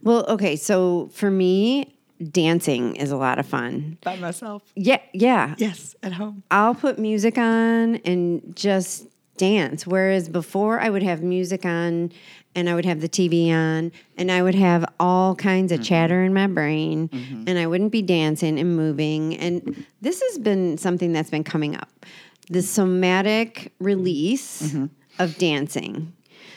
[0.03, 1.95] Well, okay, so for me,
[2.31, 3.97] dancing is a lot of fun.
[4.03, 4.61] by myself.
[4.75, 5.55] Yeah, yeah.
[5.57, 6.43] Yes, at home.
[6.51, 9.87] I'll put music on and just dance.
[9.87, 12.11] Whereas before, I would have music on
[12.55, 15.85] and I would have the TV on and I would have all kinds of mm-hmm.
[15.85, 17.43] chatter in my brain mm-hmm.
[17.47, 19.35] and I wouldn't be dancing and moving.
[19.37, 21.89] And this has been something that's been coming up
[22.49, 24.85] the somatic release mm-hmm.
[25.17, 26.13] of dancing.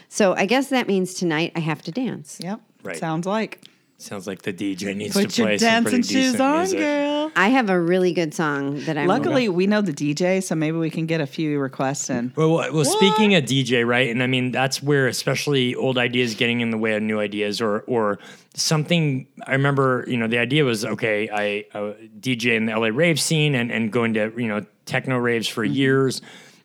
[0.09, 2.39] So I guess that means tonight I have to dance.
[2.43, 2.61] Yep.
[2.83, 2.97] Right.
[2.97, 3.65] Sounds like.
[3.99, 6.59] Sounds like the DJ needs Put to your play some pretty dancing shoes decent on,
[6.59, 6.79] music.
[6.81, 7.33] girl.
[7.35, 9.07] I have a really good song that I'm.
[9.07, 12.31] Luckily, we know the DJ, so maybe we can get a few requests in.
[12.37, 14.11] Well, well, well speaking of DJ, right?
[14.11, 17.63] And I mean, that's where especially old ideas getting in the way of new ideas
[17.63, 18.19] or or
[18.55, 19.29] something.
[19.47, 21.31] I remember, you know, the idea was okay.
[21.33, 25.17] I uh, DJ in the LA rave scene and and going to you know techno
[25.17, 26.21] raves for years,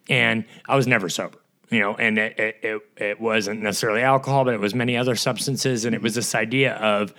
[0.09, 1.40] and I was never sober.
[1.71, 5.15] You know, and it, it it it wasn't necessarily alcohol, but it was many other
[5.15, 7.13] substances, and it was this idea of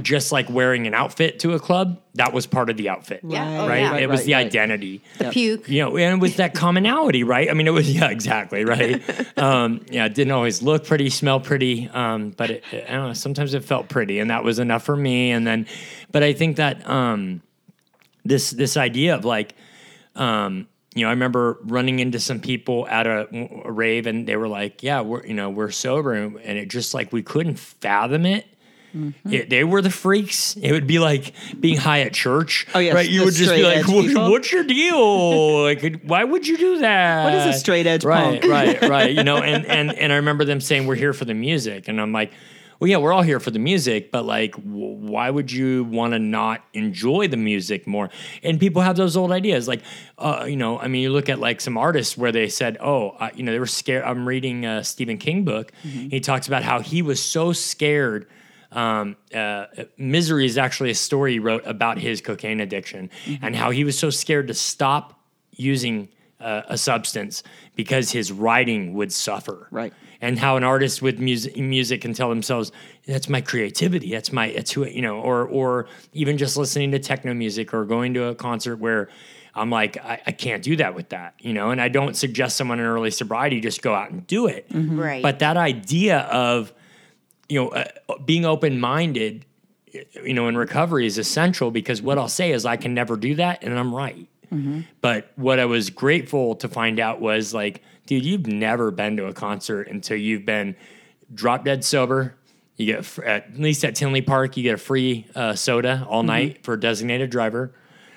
[0.00, 2.00] just like wearing an outfit to a club.
[2.14, 3.66] That was part of the outfit, Yeah.
[3.66, 4.02] Right, Oh, right?
[4.02, 5.68] It was right, the identity the puke.
[5.68, 7.50] you know, and it was that commonality, right?
[7.50, 9.02] I mean, it was yeah, exactly right.
[9.36, 13.08] Um, yeah, it didn't always look pretty, smell pretty, um, but it, it- I don't
[13.08, 13.12] know.
[13.12, 15.30] Sometimes it felt pretty, and that was enough for me.
[15.32, 15.66] And then,
[16.12, 17.42] but I think that um,
[18.24, 19.54] this this idea of like,
[20.16, 23.26] um, you know, I remember running into some people at a,
[23.64, 26.68] a rave, and they were like, "Yeah, we're you know we're sober," and, and it
[26.68, 28.46] just like we couldn't fathom it.
[28.94, 29.32] Mm-hmm.
[29.32, 30.54] It- they were the freaks.
[30.56, 32.66] It would be like being high at church.
[32.74, 33.08] Oh, yes, right.
[33.08, 35.62] You would just be like, "What- "What's your deal?
[35.62, 37.24] like, why would you do that?
[37.24, 38.52] What is a straight edge right, punk?
[38.52, 41.34] Right, right, You know, and and and I remember them saying, "We're here for the
[41.34, 42.32] music," and I'm like.
[42.82, 46.14] Well, yeah, we're all here for the music, but like, w- why would you want
[46.14, 48.10] to not enjoy the music more?
[48.42, 49.82] And people have those old ideas, like,
[50.18, 53.10] uh, you know, I mean, you look at like some artists where they said, "Oh,
[53.10, 55.70] uh, you know, they were scared." I'm reading a Stephen King book.
[56.10, 58.26] He talks about how he was so scared
[58.72, 59.66] um, uh,
[59.96, 63.10] Misery is actually a story he wrote about his cocaine addiction
[63.42, 65.20] and how he was so scared to stop
[65.52, 66.08] using
[66.42, 67.42] uh, a substance
[67.76, 69.68] because his writing would suffer.
[69.70, 69.92] Right.
[70.20, 72.70] And how an artist with music, music can tell themselves,
[73.06, 74.10] "That's my creativity.
[74.12, 74.46] That's my.
[74.46, 78.24] It's who you know." Or or even just listening to techno music or going to
[78.24, 79.08] a concert where.
[79.54, 82.56] I'm like, I, I can't do that with that, you know, and I don't suggest
[82.56, 84.64] someone in early sobriety just go out and do it.
[84.72, 85.22] Right.
[85.22, 86.72] But that idea of
[87.52, 87.84] you know, uh,
[88.24, 89.44] being open minded,
[90.24, 93.34] you know, in recovery is essential because what I'll say is I can never do
[93.34, 94.26] that and I'm right.
[95.00, 99.26] But what I was grateful to find out was like, dude, you've never been to
[99.26, 100.76] a concert until you've been
[101.34, 102.34] drop dead sober.
[102.76, 106.22] You get, fr- at least at Tinley Park, you get a free uh, soda all
[106.22, 107.72] night for a designated driver.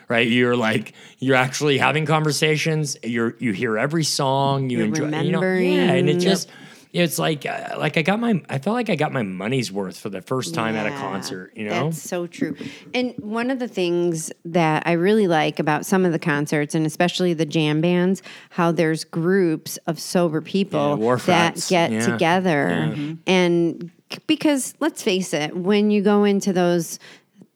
[0.07, 2.95] Right, you're like you're actually having conversations.
[3.01, 4.69] You're you hear every song.
[4.69, 6.47] You You're enjoy, you know, yeah, and it just
[7.03, 9.99] it's like uh, like I got my I felt like I got my money's worth
[9.99, 11.51] for the first time at a concert.
[11.55, 12.55] You know, That's so true.
[12.93, 16.85] And one of the things that I really like about some of the concerts, and
[16.85, 22.05] especially the jam bands, how there's groups of sober people war that get Yeah.
[22.05, 22.93] together.
[22.95, 23.13] Yeah.
[23.27, 23.91] And
[24.27, 26.99] because let's face it, when you go into those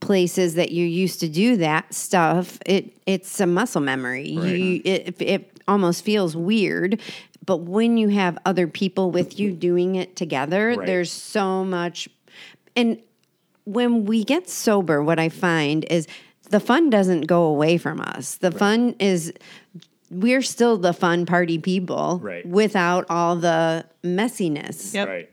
[0.02, 4.30] places that you used to do that stuff, it it's a muscle memory.
[4.30, 7.00] You it, it almost feels weird.
[7.46, 10.86] But when you have other people with you doing it together, Right.
[10.86, 12.08] there's so much
[12.76, 13.00] and
[13.66, 16.08] when we get sober, what I find is
[16.50, 18.36] the fun doesn't go away from us.
[18.38, 19.34] The fun is
[20.10, 22.46] we're still the fun party people Right.
[22.46, 24.94] without all the messiness.
[24.94, 25.08] Yep.
[25.08, 25.30] right?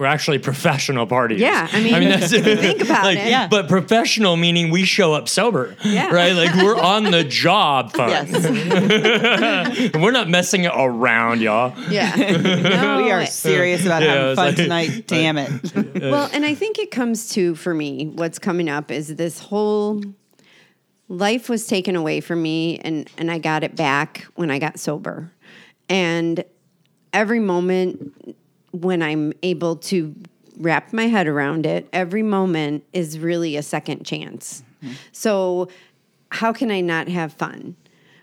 [0.00, 1.40] We're actually professional parties.
[1.40, 3.28] Yeah, I mean, I mean, think about like, it.
[3.28, 3.48] Yeah.
[3.48, 5.76] But professional meaning we show up sober.
[5.84, 6.10] Yeah.
[6.10, 6.32] Right?
[6.32, 8.08] Like we're on the job fun.
[8.10, 9.94] Yes.
[9.94, 11.78] we're not messing around, y'all.
[11.90, 12.16] Yeah.
[12.16, 15.06] No, we are serious about Yeah, having fun like- tonight.
[15.06, 16.00] Damn it.
[16.00, 20.02] Well, and I think it comes to for me what's coming up is this whole
[21.08, 24.80] life was taken away from me and and I got it back when I got
[24.80, 25.30] sober.
[25.90, 26.42] And
[27.12, 28.36] every moment
[28.72, 30.14] when I'm able to
[30.58, 34.62] wrap my head around it, every moment is really a second chance.
[35.12, 35.68] So
[36.30, 37.76] how can I not have fun?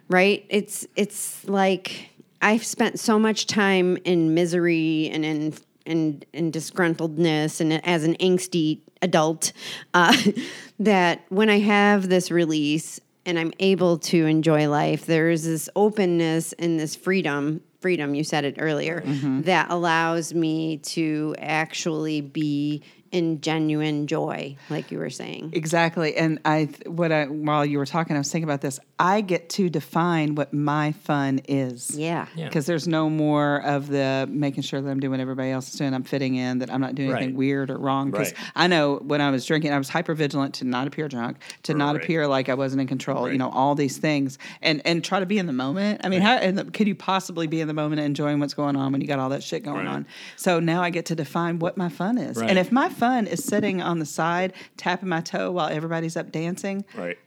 [0.09, 0.45] Right?
[0.49, 2.09] It's it's like
[2.41, 5.53] I've spent so much time in misery and in
[5.85, 9.53] and in disgruntledness and as an angsty adult
[9.93, 10.15] uh,
[10.79, 15.69] that when I have this release and I'm able to enjoy life, there is this
[15.75, 17.61] openness and this freedom.
[17.79, 19.41] Freedom, you said it earlier, mm-hmm.
[19.41, 25.51] that allows me to actually be in genuine joy, like you were saying.
[25.53, 26.15] Exactly.
[26.15, 28.79] And I, what I, while you were talking, I was thinking about this.
[28.99, 31.95] I get to define what my fun is.
[31.95, 32.27] Yeah.
[32.35, 32.45] Yeah.
[32.47, 35.75] Because there's no more of the making sure that I'm doing what everybody else is
[35.79, 35.93] doing.
[35.93, 37.35] I'm fitting in, that I'm not doing anything Right.
[37.35, 38.11] weird or wrong.
[38.11, 38.51] Because Right.
[38.55, 41.73] I know when I was drinking, I was hyper vigilant to not appear drunk, to
[41.73, 43.31] not appear like I wasn't in control.
[43.31, 46.01] You know, all these things, and and try to be in the moment.
[46.03, 48.75] I mean, how and the, could you possibly be in the moment enjoying what's going
[48.75, 49.87] on when you got all that shit going Right.
[49.87, 50.07] on?
[50.35, 52.37] So now I get to define what my fun is.
[52.37, 52.49] Right.
[52.49, 56.31] And if my fun is sitting on the side, tapping my toe while everybody's up
[56.31, 57.17] dancing, Right.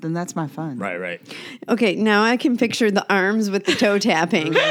[0.00, 0.78] then that's my fun.
[0.78, 1.20] Right, right.
[1.68, 4.54] Okay, now I can picture the arms with the toe tapping.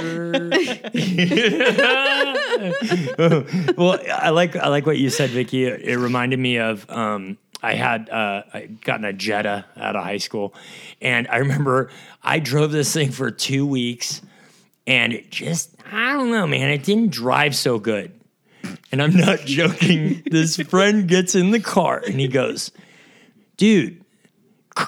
[3.78, 5.66] well, I like I like what you said, Vikki.
[5.66, 10.04] It, it reminded me of um, I had uh, I gotten a Jetta out of
[10.04, 10.54] high school,
[11.02, 11.90] and I remember
[12.22, 14.22] I drove this thing for two weeks,
[14.88, 16.70] and it just I don't know, man.
[16.70, 18.12] It didn't drive so good,
[18.94, 20.24] and I'm not joking.
[20.32, 22.72] this friend gets in the car and he goes,
[23.58, 24.00] "Dude."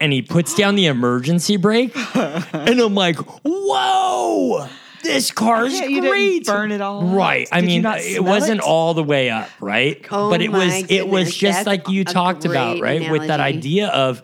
[0.00, 4.68] And he puts down the emergency brake, and I'm like, "Whoa,
[5.02, 7.02] this car's Yeah, you great!" didn't burn it all.
[7.02, 7.48] Right.
[7.50, 8.64] I Did mean, it wasn't it?
[8.64, 10.00] all the way up, right?
[10.12, 13.10] Oh but it was my it was just that's like you talked about, right?
[13.10, 14.22] With that idea of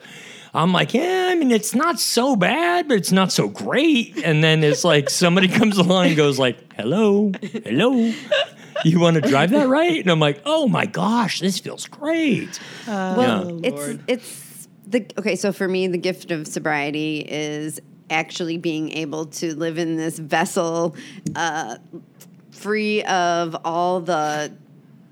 [0.53, 4.17] I'm like, yeah, I mean, it's not so bad, but it's not so great.
[4.23, 7.33] And then it's like somebody comes along and goes like, "Hello,
[7.65, 8.13] hello,
[8.83, 12.59] you want to drive that right?" And I'm like, "Oh my gosh, this feels great."
[12.87, 13.69] Well, Yeah.
[13.69, 15.35] it's it's the okay.
[15.35, 20.19] So for me, the gift of sobriety is actually being able to live in this
[20.19, 20.95] vessel,
[21.35, 21.77] uh,
[22.51, 24.53] free of all the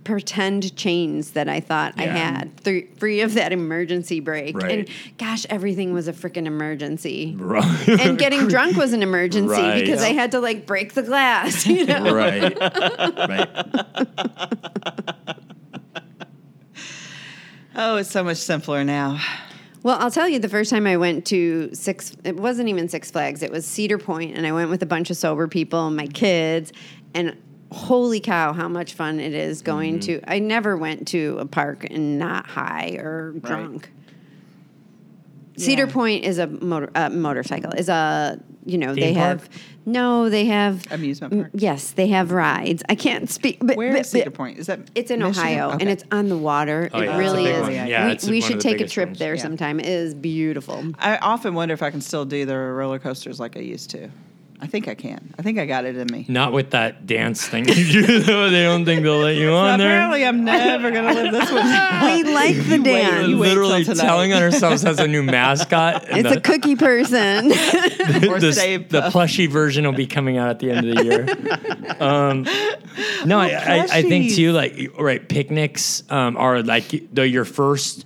[0.04, 4.58] pretend chains that I thought I had, th- free of that emergency brake.
[4.58, 4.80] Right.
[4.80, 7.36] And gosh, everything was a freaking emergency.
[7.38, 7.88] Right.
[7.88, 9.80] And getting drunk was an emergency Right.
[9.82, 11.66] because I had to like break the glass.
[11.74, 12.14] You know?
[12.14, 12.58] right.
[12.60, 13.50] Right.
[17.76, 19.20] Oh, it's so much simpler now.
[19.82, 23.10] Well, I'll tell you, the first time I went to Six, it wasn't even Six
[23.12, 25.96] Flags, it was Cedar Point, and I went with a bunch of sober people and
[25.98, 26.72] my kids,
[27.16, 27.36] and
[27.74, 30.22] holy cow, how much fun it is going Mm-hmm.
[30.22, 30.32] to.
[30.32, 33.90] I never went to a park and not high or drunk.
[35.58, 35.92] Cedar Yeah.
[35.94, 39.42] Point is a motor, uh, motorcycle, is a, you know, they park?
[39.42, 39.50] have,
[39.86, 41.52] no, they have, Amusement park.
[41.54, 42.82] yes, they have rides.
[42.90, 44.58] I can't speak, but, Where but- is Cedar but- Point?
[44.58, 45.44] Is that it's in Michigan?
[45.48, 46.90] Ohio and it's on the water.
[46.92, 47.62] Oh, it yeah, really is.
[47.62, 47.72] one.
[47.72, 49.20] Yeah, Yeah, we we should take a trip ones.
[49.20, 49.42] there Yeah.
[49.44, 49.80] sometime.
[49.80, 50.84] It is beautiful.
[50.98, 54.10] I often wonder if I can still do the roller coasters like I used to.
[54.60, 55.34] I think I can.
[55.38, 56.26] I think I got it in me.
[56.30, 58.24] Not with that dance thing you do.
[58.54, 59.90] They don't think they'll let you on there.
[59.90, 61.66] Apparently, I'm never gonna live this one.
[62.06, 63.28] we like the wait, dance.
[63.28, 64.08] you wait Literally till tonight.
[64.08, 66.06] telling on ourselves as a new mascot.
[66.10, 67.48] It's the, a cookie person.
[68.30, 71.04] Or the, Stay the plushy version will be coming out at the end of the
[71.04, 72.00] year.
[72.00, 72.44] um,
[73.26, 78.06] no, I, I, I think too, like, right, picnics um, are like the, your first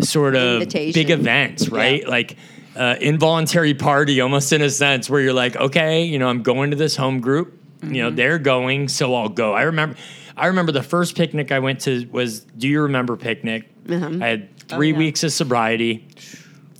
[0.00, 1.00] sort of Invitation.
[1.00, 2.06] big events, right?
[2.06, 2.36] Like,
[2.76, 6.70] uh, involuntary party, almost in a sense, where you're like, okay, you know, I'm going
[6.70, 7.60] to this home group.
[7.82, 9.52] You know, they're going, so I'll go.
[9.52, 9.96] I remember,
[10.36, 12.40] I remember the first picnic I went to was.
[12.40, 13.70] Do you remember picnic?
[13.88, 14.98] I had three yeah.
[14.98, 16.08] weeks of sobriety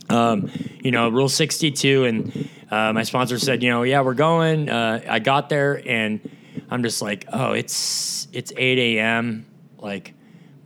[0.09, 2.05] um, you know, Rule 62.
[2.05, 4.69] And uh, my sponsor said, you know, yeah, we're going.
[4.69, 6.21] Uh, I got there and
[6.71, 9.47] I'm just like, oh, it's it's 8 a.m.
[9.79, 10.15] Like,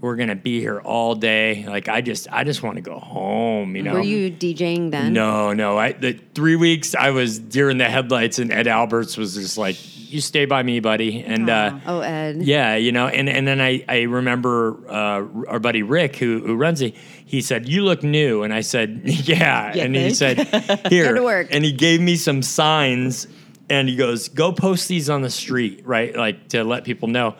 [0.01, 1.65] we're gonna be here all day.
[1.67, 3.77] Like, I just I just want to go home.
[3.77, 3.95] You know.
[3.95, 5.13] Were you DJing then?
[5.13, 5.79] No, no.
[5.79, 9.59] I the three weeks I was deer in the headlights, and Ed Alberts was just
[9.59, 9.77] like,
[10.11, 12.43] "You stay by me, buddy." And uh, Oh, Ed.
[12.43, 16.57] yeah, you know, and, and then I, I remember uh, our buddy Rick, who, who
[16.57, 18.43] runs it, he said, You look new.
[18.43, 19.75] And I said, Yeah.
[19.75, 20.39] You and he said,
[20.89, 21.15] Here.
[21.15, 21.49] To work.
[21.51, 23.29] And he gave me some signs
[23.69, 26.15] and he goes, Go post these on the street, right?
[26.17, 27.37] Like to let people know.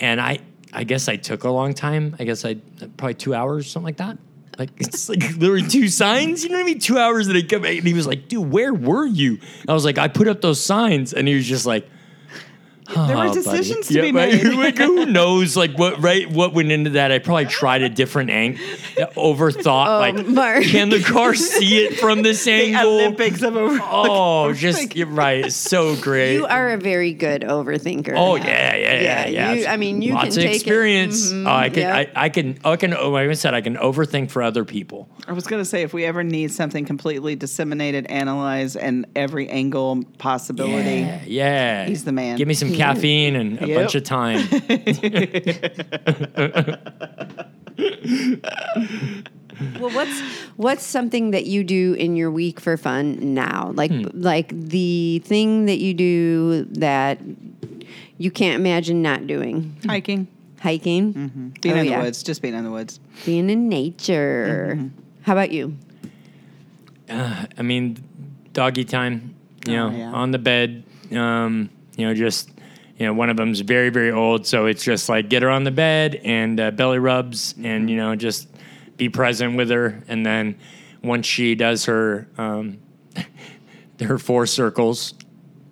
[0.00, 0.38] And I,
[0.72, 2.16] I guess I took a long time.
[2.18, 2.54] I guess I
[2.96, 4.18] probably two hours, something like that.
[4.58, 6.42] Like it's like literally two signs.
[6.42, 6.78] You know what I mean?
[6.78, 9.84] Two hours that he come and he was like, "Dude, where were you?" I was
[9.84, 11.88] like, "I put up those signs," and he was just like,
[12.94, 14.40] There were "Oh, decisions to Yeah, be but made.
[14.40, 15.56] who- like, who knows?
[15.56, 16.00] Like what?
[16.02, 16.30] Right?
[16.30, 17.10] What went into that?
[17.12, 18.62] I probably tried a different angle,
[19.14, 19.86] overthought.
[19.88, 20.62] Oh, like, Mark.
[20.64, 22.94] can the car see it from this the angle?
[23.00, 23.78] Olympics of over.
[23.82, 25.46] Oh, just you're right.
[25.46, 26.34] It's so great.
[26.34, 28.14] You are a very good overthinker.
[28.16, 29.52] Oh yeah, yeah, yeah, yeah.
[29.52, 30.56] you- I mean, you lots can of take it.
[30.56, 31.32] experience.
[31.32, 32.12] Mhm, Oh, I can, yep.
[32.14, 32.94] I, I can, I can.
[32.94, 35.08] Oh, like I said, I can overthink for other people.
[35.28, 39.48] I was going to say, if we ever need something completely disseminated, analyzed, and every
[39.48, 41.86] angle possibility, Yeah, yeah.
[41.86, 42.36] He's the man.
[42.36, 43.78] Give me some caffeine and a Yep.
[43.78, 44.46] bunch of time.
[49.80, 50.20] Well, what's
[50.56, 53.72] what's something that you do in your week for fun now?
[53.74, 54.02] Like Hmm.
[54.12, 57.18] like the thing that you do that
[58.18, 59.74] you can't imagine not doing.
[59.86, 60.26] hiking,
[60.60, 61.98] Hiking, being Oh, in yeah.
[61.98, 63.00] the woods, just being in the woods.
[63.24, 64.74] being in nature.
[64.76, 64.88] Mm-hmm.
[65.22, 65.74] How about you?
[67.08, 67.96] I mean,
[68.52, 69.34] doggy time.
[69.66, 70.12] You Oh, know, yeah.
[70.12, 70.82] on the bed.
[71.12, 72.50] Um, you know, just
[72.98, 75.64] you know, one of them's very, very old, so it's just like get her on
[75.64, 78.48] the bed and uh, belly rubs, and you know, just
[78.96, 80.02] be present with her.
[80.08, 80.56] And then
[81.02, 82.78] once she does her um,
[84.00, 85.14] her four circles,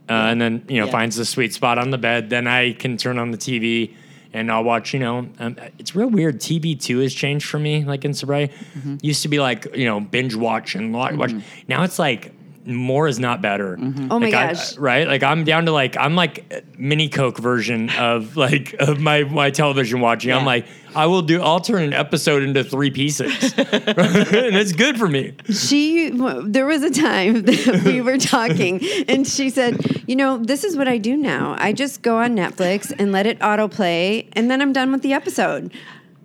[0.09, 0.93] uh, and then you know Yeah.
[0.93, 3.95] finds the sweet spot on the bed, then I can turn on the TV.
[4.37, 6.41] And I'll watch, you know, um, it's real weird.
[6.41, 8.53] TV too has changed for me, like in sobriety.
[8.77, 8.97] Mm-hmm.
[9.01, 11.33] Used to be like, you know, binge watch and wa- watch.
[11.69, 12.34] Now it's like
[12.66, 13.77] more is not better.
[13.77, 14.11] Mm-hmm.
[14.11, 14.77] Oh my Like, I- gosh.
[14.79, 15.07] right?
[15.07, 19.50] Like I'm down to like I'm like mini Coke version of like of my my
[19.50, 20.33] television watching.
[20.33, 21.42] I'm like I will do.
[21.42, 25.35] I'll turn an episode into three pieces, and it's good for me.
[25.50, 26.11] She,
[26.44, 30.77] there was a time that we were talking, and she said, "You know, this is
[30.77, 31.57] what I do now.
[31.59, 35.12] I just go on Netflix and let it autoplay, and then I'm done with the
[35.14, 35.72] episode."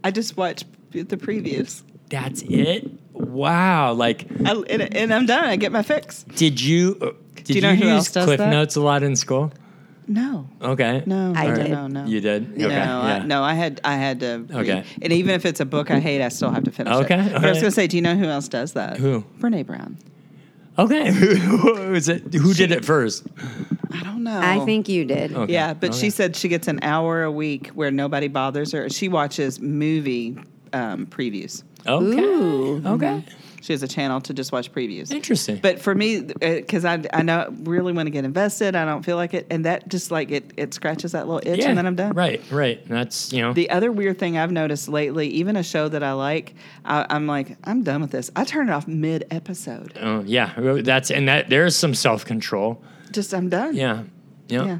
[0.04, 2.92] I just watch the previews, That's it.
[3.20, 3.94] Wow.
[3.94, 5.46] Like, I, and, and I'm done.
[5.46, 6.24] I get my fix.
[6.24, 7.10] did you uh,
[7.44, 8.50] did you know who use else does Cliff that?
[8.52, 9.52] Notes a lot in school?
[10.08, 11.04] No, Okay.
[11.06, 11.70] no, I no, did.
[11.70, 12.06] no, no.
[12.06, 12.54] You did.
[12.54, 12.62] Okay.
[12.64, 13.20] No, yeah.
[13.22, 14.38] I, no, I had I had to.
[14.50, 14.52] read.
[14.70, 14.84] Okay.
[15.04, 17.34] and even if it's a book I hate, I still have to finish Okay, it.
[17.34, 18.98] But I was going to say, do you know who else does that?
[18.98, 19.24] Who?
[19.40, 20.00] Brene Brown.
[20.80, 21.12] Okay.
[21.14, 22.34] Who is it?
[22.34, 23.28] Who did it first?
[23.92, 24.40] I don't know.
[24.42, 25.34] I think you did.
[25.34, 25.52] Okay.
[25.52, 26.00] Yeah, but Okay.
[26.00, 28.90] she said she gets an hour a week where nobody bothers her.
[28.90, 30.38] She watches movie
[30.72, 31.64] um, previews.
[31.86, 32.20] Okay.
[32.20, 32.78] Ooh.
[32.86, 33.06] Okay.
[33.06, 33.36] Mm-hmm.
[33.62, 35.12] She has a channel to just watch previews.
[35.12, 35.58] Interesting.
[35.58, 39.04] But for me, because uh, I I know really want to get invested, I don't
[39.04, 41.86] feel like it, and that just like it it scratches that little itch, and then
[41.86, 42.14] I'm done.
[42.14, 42.84] Right, right.
[42.88, 43.52] That's you know.
[43.52, 46.56] The other weird thing I've noticed lately, even a show that I like,
[46.86, 48.32] I, I'm like, I'm done with this.
[48.34, 49.94] I turn it off mid episode.
[50.02, 52.82] oh yeah, that's and that there's some self control.
[53.12, 53.76] Just I'm done.
[53.76, 54.04] Yeah,
[54.48, 54.66] yeah.
[54.66, 54.80] Yeah.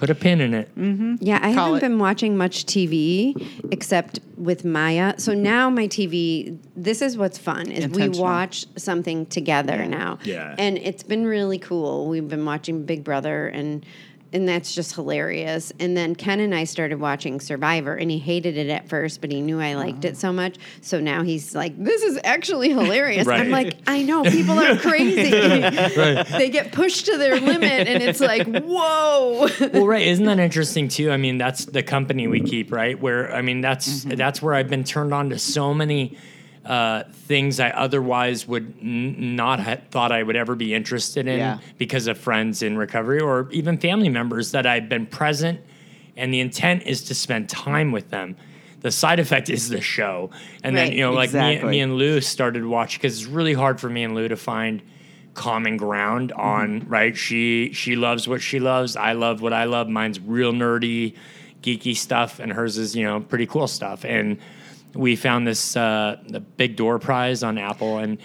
[0.00, 0.74] Put a pin in it.
[0.78, 1.16] Mm-hmm.
[1.20, 1.80] Yeah, I Call haven't it.
[1.82, 3.34] been watching much TV
[3.70, 5.12] except with Maya.
[5.18, 10.18] So now my TV, this is what's fun is we watch something together now.
[10.24, 10.54] Yeah.
[10.56, 12.08] And it's been really cool.
[12.08, 13.84] We've been watching Big Brother and
[14.32, 15.72] and that's just hilarious.
[15.80, 19.30] And then Ken and I started watching Survivor and he hated it at first, but
[19.30, 20.18] he knew I liked it oh.
[20.18, 20.56] so much.
[20.80, 23.26] So now he's like, This is actually hilarious.
[23.26, 23.40] Right.
[23.40, 25.30] I'm like, I know, people are crazy.
[26.40, 29.48] They get pushed to their limit and it's like, whoa.
[29.72, 30.06] well, right.
[30.06, 31.10] Isn't that interesting too?
[31.10, 33.00] I mean, that's the company we keep, right?
[33.00, 34.16] Where I mean, that's mm-hmm.
[34.16, 36.16] that's where I've been turned on to so many
[36.64, 41.38] uh, things I otherwise would n- not have thought I would ever be interested in
[41.38, 41.58] Yeah.
[41.78, 45.60] because of friends in recovery or even family members that I've been present,
[46.16, 48.36] and the intent is to spend time with them.
[48.80, 50.30] The side effect is the show,
[50.62, 51.70] and then you know, like Exactly.
[51.70, 54.82] me and Lou started watching because it's really hard for me and Lou to find
[55.32, 59.86] common ground on right she she loves what she loves i love what i love
[59.88, 61.14] mine's real nerdy
[61.62, 64.36] geeky stuff and hers is you know pretty cool stuff and
[64.94, 68.18] we found this uh the big door prize on apple and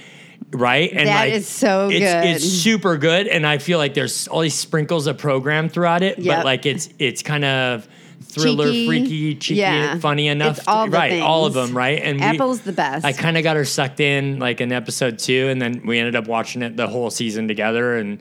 [0.51, 2.25] right and That like, is so it's, good.
[2.25, 6.19] it's super good and i feel like there's all these sprinkles of program throughout it
[6.19, 6.37] Yep.
[6.37, 7.87] but like it's it's kind of
[8.21, 8.87] thriller Cheeky.
[8.87, 9.97] freaky cheeky Yeah.
[9.99, 13.05] funny enough It's all right all of them right and we- Apple's the best.
[13.05, 16.15] i kind of got her sucked in like in episode two, and then we ended
[16.15, 17.95] up watching it the whole season together.
[17.97, 18.19] And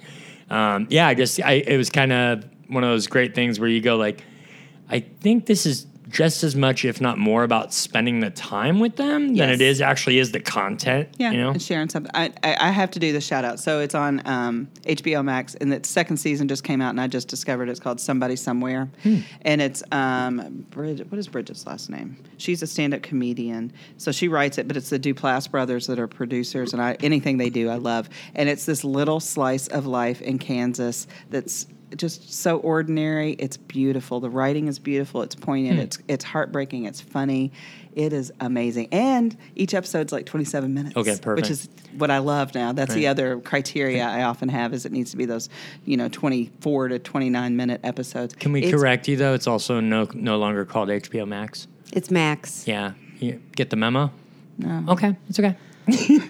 [0.51, 3.69] um, yeah, I just I it was kind of one of those great things where
[3.69, 4.23] you go like,
[4.89, 8.95] I think this is just as much, if not more, about spending the time with
[8.97, 11.09] them than it is actually is the content.
[11.19, 11.51] Yeah, you know.
[11.51, 12.11] and sharing something.
[12.15, 13.59] I, I, I have to do the shout out.
[13.59, 17.09] So it's on um, HBO Max, and the second season just came out, and I
[17.09, 19.19] just discovered it's called Somebody Somewhere, Hmm.
[19.43, 21.11] and it's um, Bridget.
[21.11, 22.17] What is Bridget's last name?
[22.37, 25.99] She's a stand up comedian, so she writes it, but it's the Duplass brothers that
[25.99, 28.09] are producers, and I anything they do, I love.
[28.37, 31.67] And it's this little slice of life in Kansas that's
[31.97, 33.33] just so ordinary.
[33.33, 34.21] It's beautiful.
[34.21, 35.23] The writing is beautiful.
[35.23, 35.77] It's poignant.
[35.77, 35.83] Hmm.
[35.83, 36.85] It's it's heartbreaking.
[36.85, 37.53] It's funny.
[37.95, 38.89] It is amazing.
[38.91, 40.97] And each episode's like 27 minutes.
[40.97, 41.37] Okay, perfect.
[41.37, 42.73] Which is what I love now.
[42.73, 45.49] That's the other criteria I often have is it needs to be those,
[45.85, 48.35] you know, 24 to 29 minute episodes.
[48.35, 49.35] Can we It's- correct you though?
[49.35, 51.69] It's also no no longer called HBO Max.
[51.93, 52.67] It's Max.
[52.67, 54.11] Yeah, you get the memo.
[54.59, 54.85] No.
[54.89, 55.57] Okay, it's okay.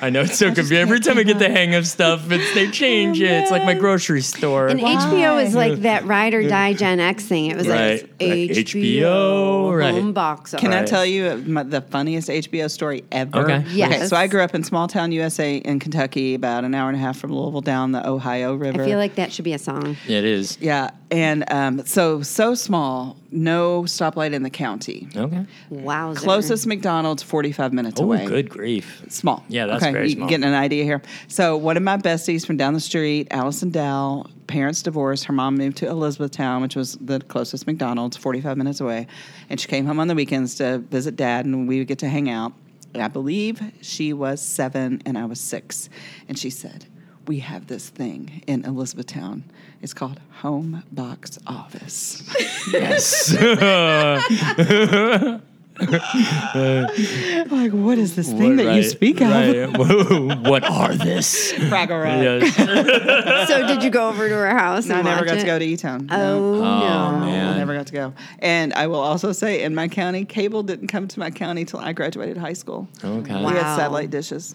[0.00, 0.78] I know it's so confusing.
[0.78, 3.30] Every time I get the hang of stuff, it's they change it.
[3.30, 4.68] It's like my grocery store.
[4.68, 7.46] And HBO is like that ride or die Gen X thing.
[7.46, 8.02] It was Right.
[8.02, 8.50] like Right.
[8.50, 9.94] HBO, HBO, right.
[9.94, 10.60] home box office.
[10.62, 13.38] Can I tell you my, the funniest HBO story ever?
[13.40, 13.64] Okay.
[13.70, 14.08] Yes.
[14.10, 17.00] so I grew up in small town USA in Kentucky, about an hour and a
[17.00, 18.82] half from Louisville down the Ohio River.
[18.82, 19.96] I feel like that should be a song.
[20.08, 20.58] it is.
[20.60, 25.08] yeah, and um, so so small, no stoplight in the county.
[25.14, 25.46] Okay.
[25.70, 26.14] Wow.
[26.14, 28.26] Closest McDonald's, 45 minutes Oh, away.
[28.26, 29.02] good grief.
[29.08, 29.44] Small.
[29.48, 30.28] Yeah, that's okay, very you small.
[30.28, 31.02] Getting an idea here.
[31.28, 35.24] So one of my besties from down the street, Allison Dow, parents divorced.
[35.26, 39.06] Her mom moved to Elizabethtown, which was the closest McDonald's, 45 minutes away.
[39.48, 42.08] And she came home on the weekends to visit dad, and we would get to
[42.08, 42.52] hang out.
[42.94, 45.90] I believe she was seven and I was six.
[46.28, 46.86] And she said,
[47.26, 49.44] we have this thing in Elizabethtown.
[49.82, 52.22] It's called Home Box Office.
[52.72, 53.32] Yes.
[57.50, 59.28] like, what is this thing that you speak of?
[59.28, 59.76] Right.
[59.76, 61.52] Whoa, what are this?
[61.52, 62.22] Fraggle Rock.
[62.22, 63.48] Yes.
[63.48, 64.86] so did you go over to her house?
[64.86, 65.40] No, I never watch got it?
[65.40, 66.06] to go to E-Town.
[66.06, 66.16] No.
[66.16, 67.26] Oh, oh no.
[67.26, 67.54] man.
[67.54, 68.14] I never got to go.
[68.38, 71.80] And I will also say, in my county, cable didn't come to my county till
[71.80, 72.88] I graduated high school.
[73.04, 73.44] Okay.
[73.44, 74.54] We had satellite dishes.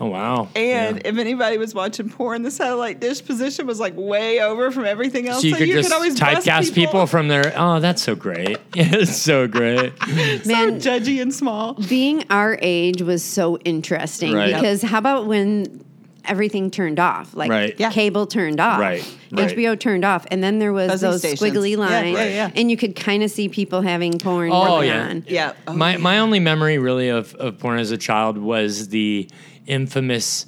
[0.00, 0.48] Oh wow.
[0.54, 1.02] And Yeah.
[1.10, 5.28] if anybody was watching porn, the satellite dish position was like way over from everything
[5.28, 5.42] else.
[5.42, 7.06] So you could just always typecast people.
[7.06, 7.52] from there.
[7.56, 8.58] Oh, that's so great.
[8.74, 9.92] Yeah, it's so great.
[10.46, 11.74] Man, so judgy and small.
[11.74, 14.54] being our age was so interesting Right.
[14.54, 15.84] because how about when
[16.24, 17.34] everything turned off?
[17.34, 17.74] Like Right.
[17.78, 17.90] Yeah.
[17.90, 18.80] cable turned off.
[18.80, 19.02] Right,
[19.32, 19.50] right.
[19.56, 20.26] HBO turned off.
[20.30, 21.40] And then there was Fuzzy those stations.
[21.40, 22.16] squiggly lines.
[22.16, 22.50] yeah, yeah.
[22.54, 25.08] And you could kind of see people having porn Oh, going yeah.
[25.08, 25.24] on.
[25.26, 25.52] Yeah.
[25.66, 29.28] Oh, my my oh, only memory really of, of porn as a child was the
[29.66, 30.46] infamous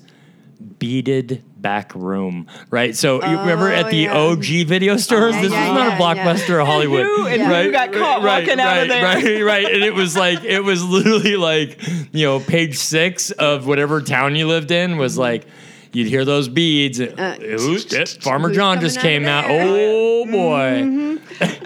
[0.78, 2.96] beaded back room, right?
[2.96, 4.32] So you remember at the Oh, yeah.
[4.62, 6.00] OG video stores, yeah, this yeah, was not yeah, a
[6.36, 7.60] blockbuster of Hollywood, knew, and Yeah.
[7.62, 9.02] you got caught right, walking out right, of there.
[9.04, 11.80] right, right, and it was like it was literally like
[12.12, 15.46] you know page six of whatever town you lived in was like
[15.92, 17.00] you'd hear those beads.
[17.00, 19.44] Uh, Ooh, shit, Farmer John just came of out.
[19.48, 20.82] Oh boy.
[20.82, 21.10] Mm-hmm.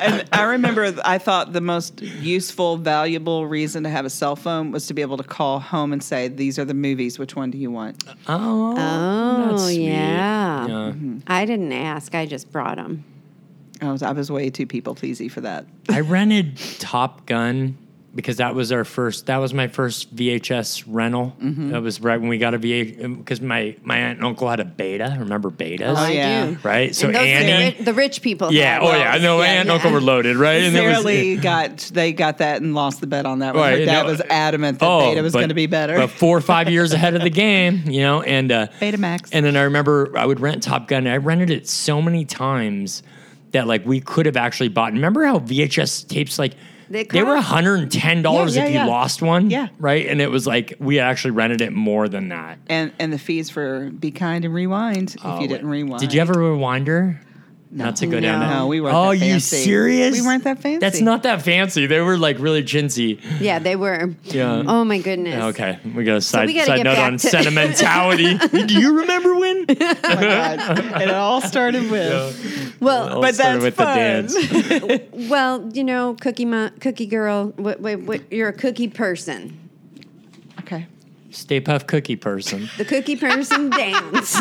[0.01, 4.70] and I remember I thought the most useful, valuable reason to have a cell phone
[4.70, 7.18] was to be able to call home and say, "These are the movies.
[7.18, 9.87] Which one do you want?" Oh, Oh, that's oh, sweet.
[9.87, 10.66] yeah.
[10.66, 10.72] Yeah.
[10.93, 11.18] Mm-hmm.
[11.27, 12.14] I didn't ask.
[12.14, 13.05] I just brought them.
[13.81, 15.66] I was I was way too people pleasy for that.
[15.89, 17.77] I rented Top Gun
[18.15, 19.27] because that was our first.
[19.27, 21.35] That was my first VHS rental.
[21.43, 21.71] Mm-hmm.
[21.71, 24.61] That was right when we got a VH because my my aunt and uncle had
[24.61, 25.17] a Beta.
[25.19, 25.93] Remember Betas?
[25.93, 26.47] Oh, I yeah.
[26.47, 26.59] do.
[26.62, 26.95] Right.
[26.95, 27.47] So and those Annie.
[27.71, 28.53] the, rich, the rich people.
[28.53, 28.79] yeah.
[28.81, 28.99] Oh those.
[29.01, 29.17] yeah.
[29.19, 29.75] No, Yeah, aunt and yeah.
[29.75, 30.37] uncle were loaded.
[30.37, 30.62] Right.
[30.62, 33.62] And there Sarah was- got they got that and lost the bet on that one.
[33.65, 35.97] Right, Her dad no, was adamant that Beta was but- going to be better.
[35.97, 39.31] But four or five years ahead of the game, you know, and uh, Betamax.
[39.33, 41.07] And then I remember I would rent Top Gun.
[41.07, 43.03] I rented it so many times
[43.51, 44.93] that like we could have actually bought.
[44.93, 46.55] Remember how VHS tapes like
[46.91, 48.87] They they, were hundred and ten dollars Yeah, yeah, if you yeah.
[48.87, 49.51] lost one.
[49.51, 49.68] Yeah.
[49.78, 50.07] right.
[50.07, 52.59] And it was like we actually rented it more than that.
[52.68, 56.01] and and the fees for Be Kind and Rewind if Oh, you didn't rewind.
[56.01, 57.20] Did you ever rewind her?
[57.77, 58.47] Not to go down No.
[58.47, 58.55] that.
[58.57, 60.14] No, we weren't Oh, that you serious?
[60.14, 60.79] We weren't that fancy.
[60.79, 61.87] That's not that fancy.
[61.87, 63.18] They were like really chintzy.
[63.41, 64.14] Yeah, they were.
[64.22, 64.62] Yeah.
[64.66, 65.43] Oh my goodness.
[65.43, 68.39] Oh, okay, we got a side, we gotta side note on to- sentimentality.
[68.66, 69.66] Do you remember when?
[70.05, 70.79] Oh my God.
[70.79, 72.77] and it all started with.
[72.81, 74.27] Well, But started that's with fun.
[74.79, 75.29] the dance.
[75.31, 77.49] well, you know, cookie mo- cookie girl.
[77.57, 79.64] What, what, what, you're a cookie person.
[81.35, 81.41] Okay.
[81.41, 82.68] Stay Puft Cookie person.
[82.78, 84.41] The cookie person dance.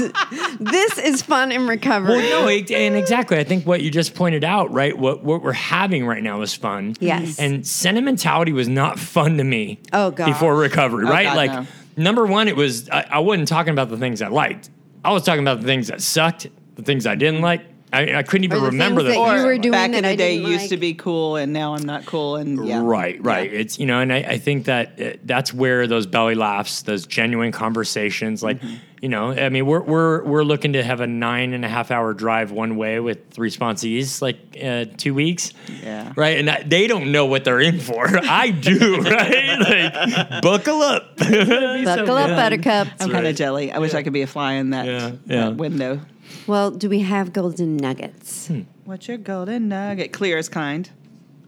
[0.59, 2.17] this is fun in recovery.
[2.17, 3.37] Well, no, it, and exactly.
[3.37, 4.97] I think what you just pointed out, right?
[4.97, 6.95] What what we're having right now is fun.
[6.99, 7.39] Yes.
[7.39, 9.79] And sentimentality was not fun to me.
[9.91, 10.25] Oh, God.
[10.25, 11.25] Before recovery, oh, right?
[11.25, 11.67] God, like no.
[11.97, 14.69] number one, it was I, I wasn't talking about the things I liked.
[15.05, 17.61] I was talking about the things that sucked, the things I didn't like.
[17.93, 19.97] I, I couldn't even Or the remember things the that you were doing Back that
[19.97, 20.69] in the I day, didn't used like.
[20.71, 22.35] to be cool, and now I'm not cool.
[22.37, 22.81] And yeah.
[22.83, 23.53] Right, right.
[23.53, 27.05] It's you know, and I, I think that uh, that's where those belly laughs, those
[27.05, 28.75] genuine conversations, like Mm-hmm.
[29.01, 31.91] you know, I mean, we're we're we're looking to have a nine and a half
[31.91, 35.51] hour drive one way with three sponsees, like uh, two weeks.
[35.83, 36.13] Yeah.
[36.15, 38.05] Right, and I, they don't know what they're in for.
[38.23, 39.59] I do, right?
[39.59, 41.17] Like, buckle up.
[41.17, 42.87] Buckle up, Buttercup.
[42.99, 43.71] I'm kind of jelly.
[43.71, 45.99] I wish I could be a fly in that, Yeah, that window.
[46.47, 48.47] Well, do we have golden nuggets?
[48.47, 48.61] Hmm.
[48.85, 50.11] What's your golden nugget?
[50.13, 50.89] Clear is kind.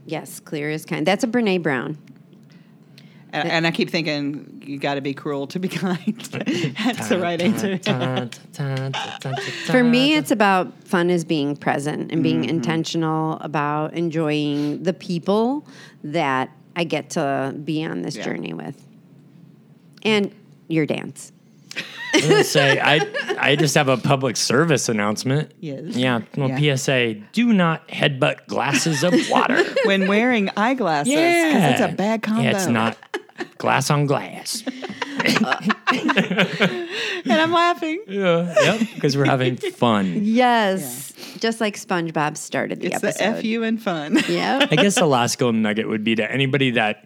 [0.06, 1.06] Yes, clear is kind.
[1.06, 1.98] That's a Brene Brown.
[3.34, 5.98] And, and I keep thinking you got to be cruel to be kind.
[6.86, 7.78] That's the right answer.
[9.66, 12.50] For me, it's about fun is being present and being Mm-hmm.
[12.50, 15.68] intentional about enjoying the people
[16.04, 18.24] that I get to be on this Yeah.
[18.24, 18.82] journey with.
[20.04, 20.34] And
[20.68, 21.32] your dance.
[22.24, 23.00] I'm say I
[23.40, 25.52] I just have a public service announcement.
[25.60, 25.96] Yes.
[25.96, 26.22] Yeah.
[26.38, 26.76] Well, Yeah.
[26.76, 29.64] PSA: Do not headbutt glasses of water.
[29.86, 32.44] when wearing eyeglasses, because yeah, it's a bad combo.
[32.44, 32.98] Yeah, it's not
[33.58, 34.64] glass on glass.
[37.28, 38.04] And I'm laughing.
[38.08, 38.54] Yeah.
[38.62, 38.80] Yep.
[38.94, 40.20] Because we're having fun.
[40.24, 41.14] Yes.
[41.40, 43.38] Just like SpongeBob started the It's episode.
[43.44, 44.20] the fu and fun.
[44.30, 44.68] Yeah.
[44.70, 47.06] I guess the last golden nugget would be to anybody that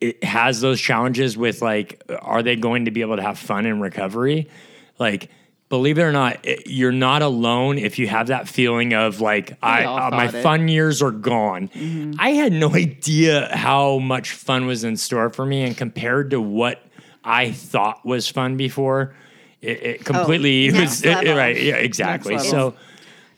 [0.00, 3.66] it has those challenges with like, are they going to be able to have fun
[3.66, 4.48] in recovery?
[4.98, 5.30] Like,
[5.68, 9.56] believe it or not, it- you're not alone if you have that feeling of like,
[9.62, 10.42] I uh, my it.
[10.42, 11.70] fun years are gone.
[12.18, 16.40] I had no idea how much fun was in store for me, and compared to
[16.40, 16.82] what
[17.24, 19.14] I thought was fun before.
[19.62, 21.60] It, it completely next was right.
[21.60, 22.38] Yeah, exactly.
[22.38, 22.74] So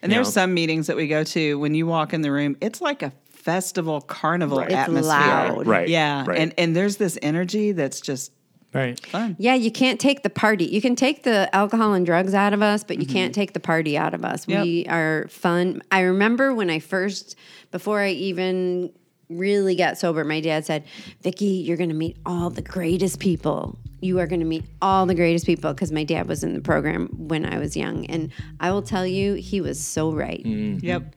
[0.02, 0.30] And there's know.
[0.32, 3.12] some meetings that we go to when you walk in the room, it's like a
[3.38, 5.08] festival carnival It's atmosphere.
[5.08, 5.66] loud.
[5.66, 6.24] Right, Yeah.
[6.26, 6.38] right.
[6.38, 8.32] And and there's this energy that's just
[8.74, 8.98] right.
[9.06, 9.36] fun.
[9.38, 10.64] Yeah, you can't take the party.
[10.66, 13.40] You can take the alcohol and drugs out of us, but you can't mm-hmm.
[13.40, 14.46] take the party out of us.
[14.46, 14.64] Yep.
[14.64, 15.82] We are fun.
[15.90, 17.36] I remember when I first,
[17.70, 18.92] before I even
[19.30, 20.84] really got sober, my dad said,
[21.22, 23.78] Vikki, you're going to meet all the greatest people.
[24.00, 26.60] You are going to meet all the greatest people because my dad was in the
[26.60, 28.06] program when I was young.
[28.06, 28.30] And
[28.60, 30.42] I will tell you, he was so right.
[30.44, 30.84] Mm-hmm.
[30.84, 31.14] Yep.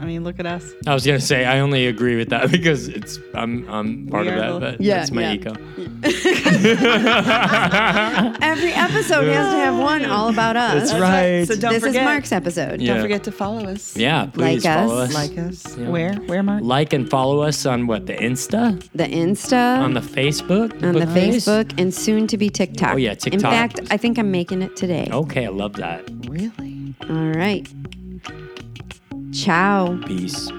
[0.00, 0.72] I mean, look at us.
[0.86, 4.32] I was gonna say I only agree with that because it's I'm I'm part We
[4.32, 5.32] of that, but Yeah, that's my yeah.
[5.34, 5.52] ego.
[8.42, 10.90] Every episode has to have one all about us.
[10.90, 11.44] That's right.
[11.46, 12.02] So don't this forget.
[12.02, 12.80] is Mark's episode.
[12.80, 12.94] Yeah.
[12.94, 13.96] Don't forget to follow us.
[13.96, 15.10] Yeah, please Like follow us.
[15.10, 15.14] us.
[15.14, 15.76] Like us.
[15.76, 16.14] Where?
[16.14, 16.62] Where, Mark?
[16.64, 19.80] Like and follow us on what the Insta, The Insta.
[19.82, 21.46] on the Facebook, on the book face?
[21.46, 22.94] Facebook and soon to be TikTok.
[22.94, 23.32] Oh, yeah, TikTok.
[23.34, 25.08] In fact, I think I'm making it today.
[25.12, 26.02] Okay, I love that.
[26.26, 26.94] Really?
[27.08, 27.68] All right.
[29.32, 29.96] Ciao.
[30.06, 30.50] Peace.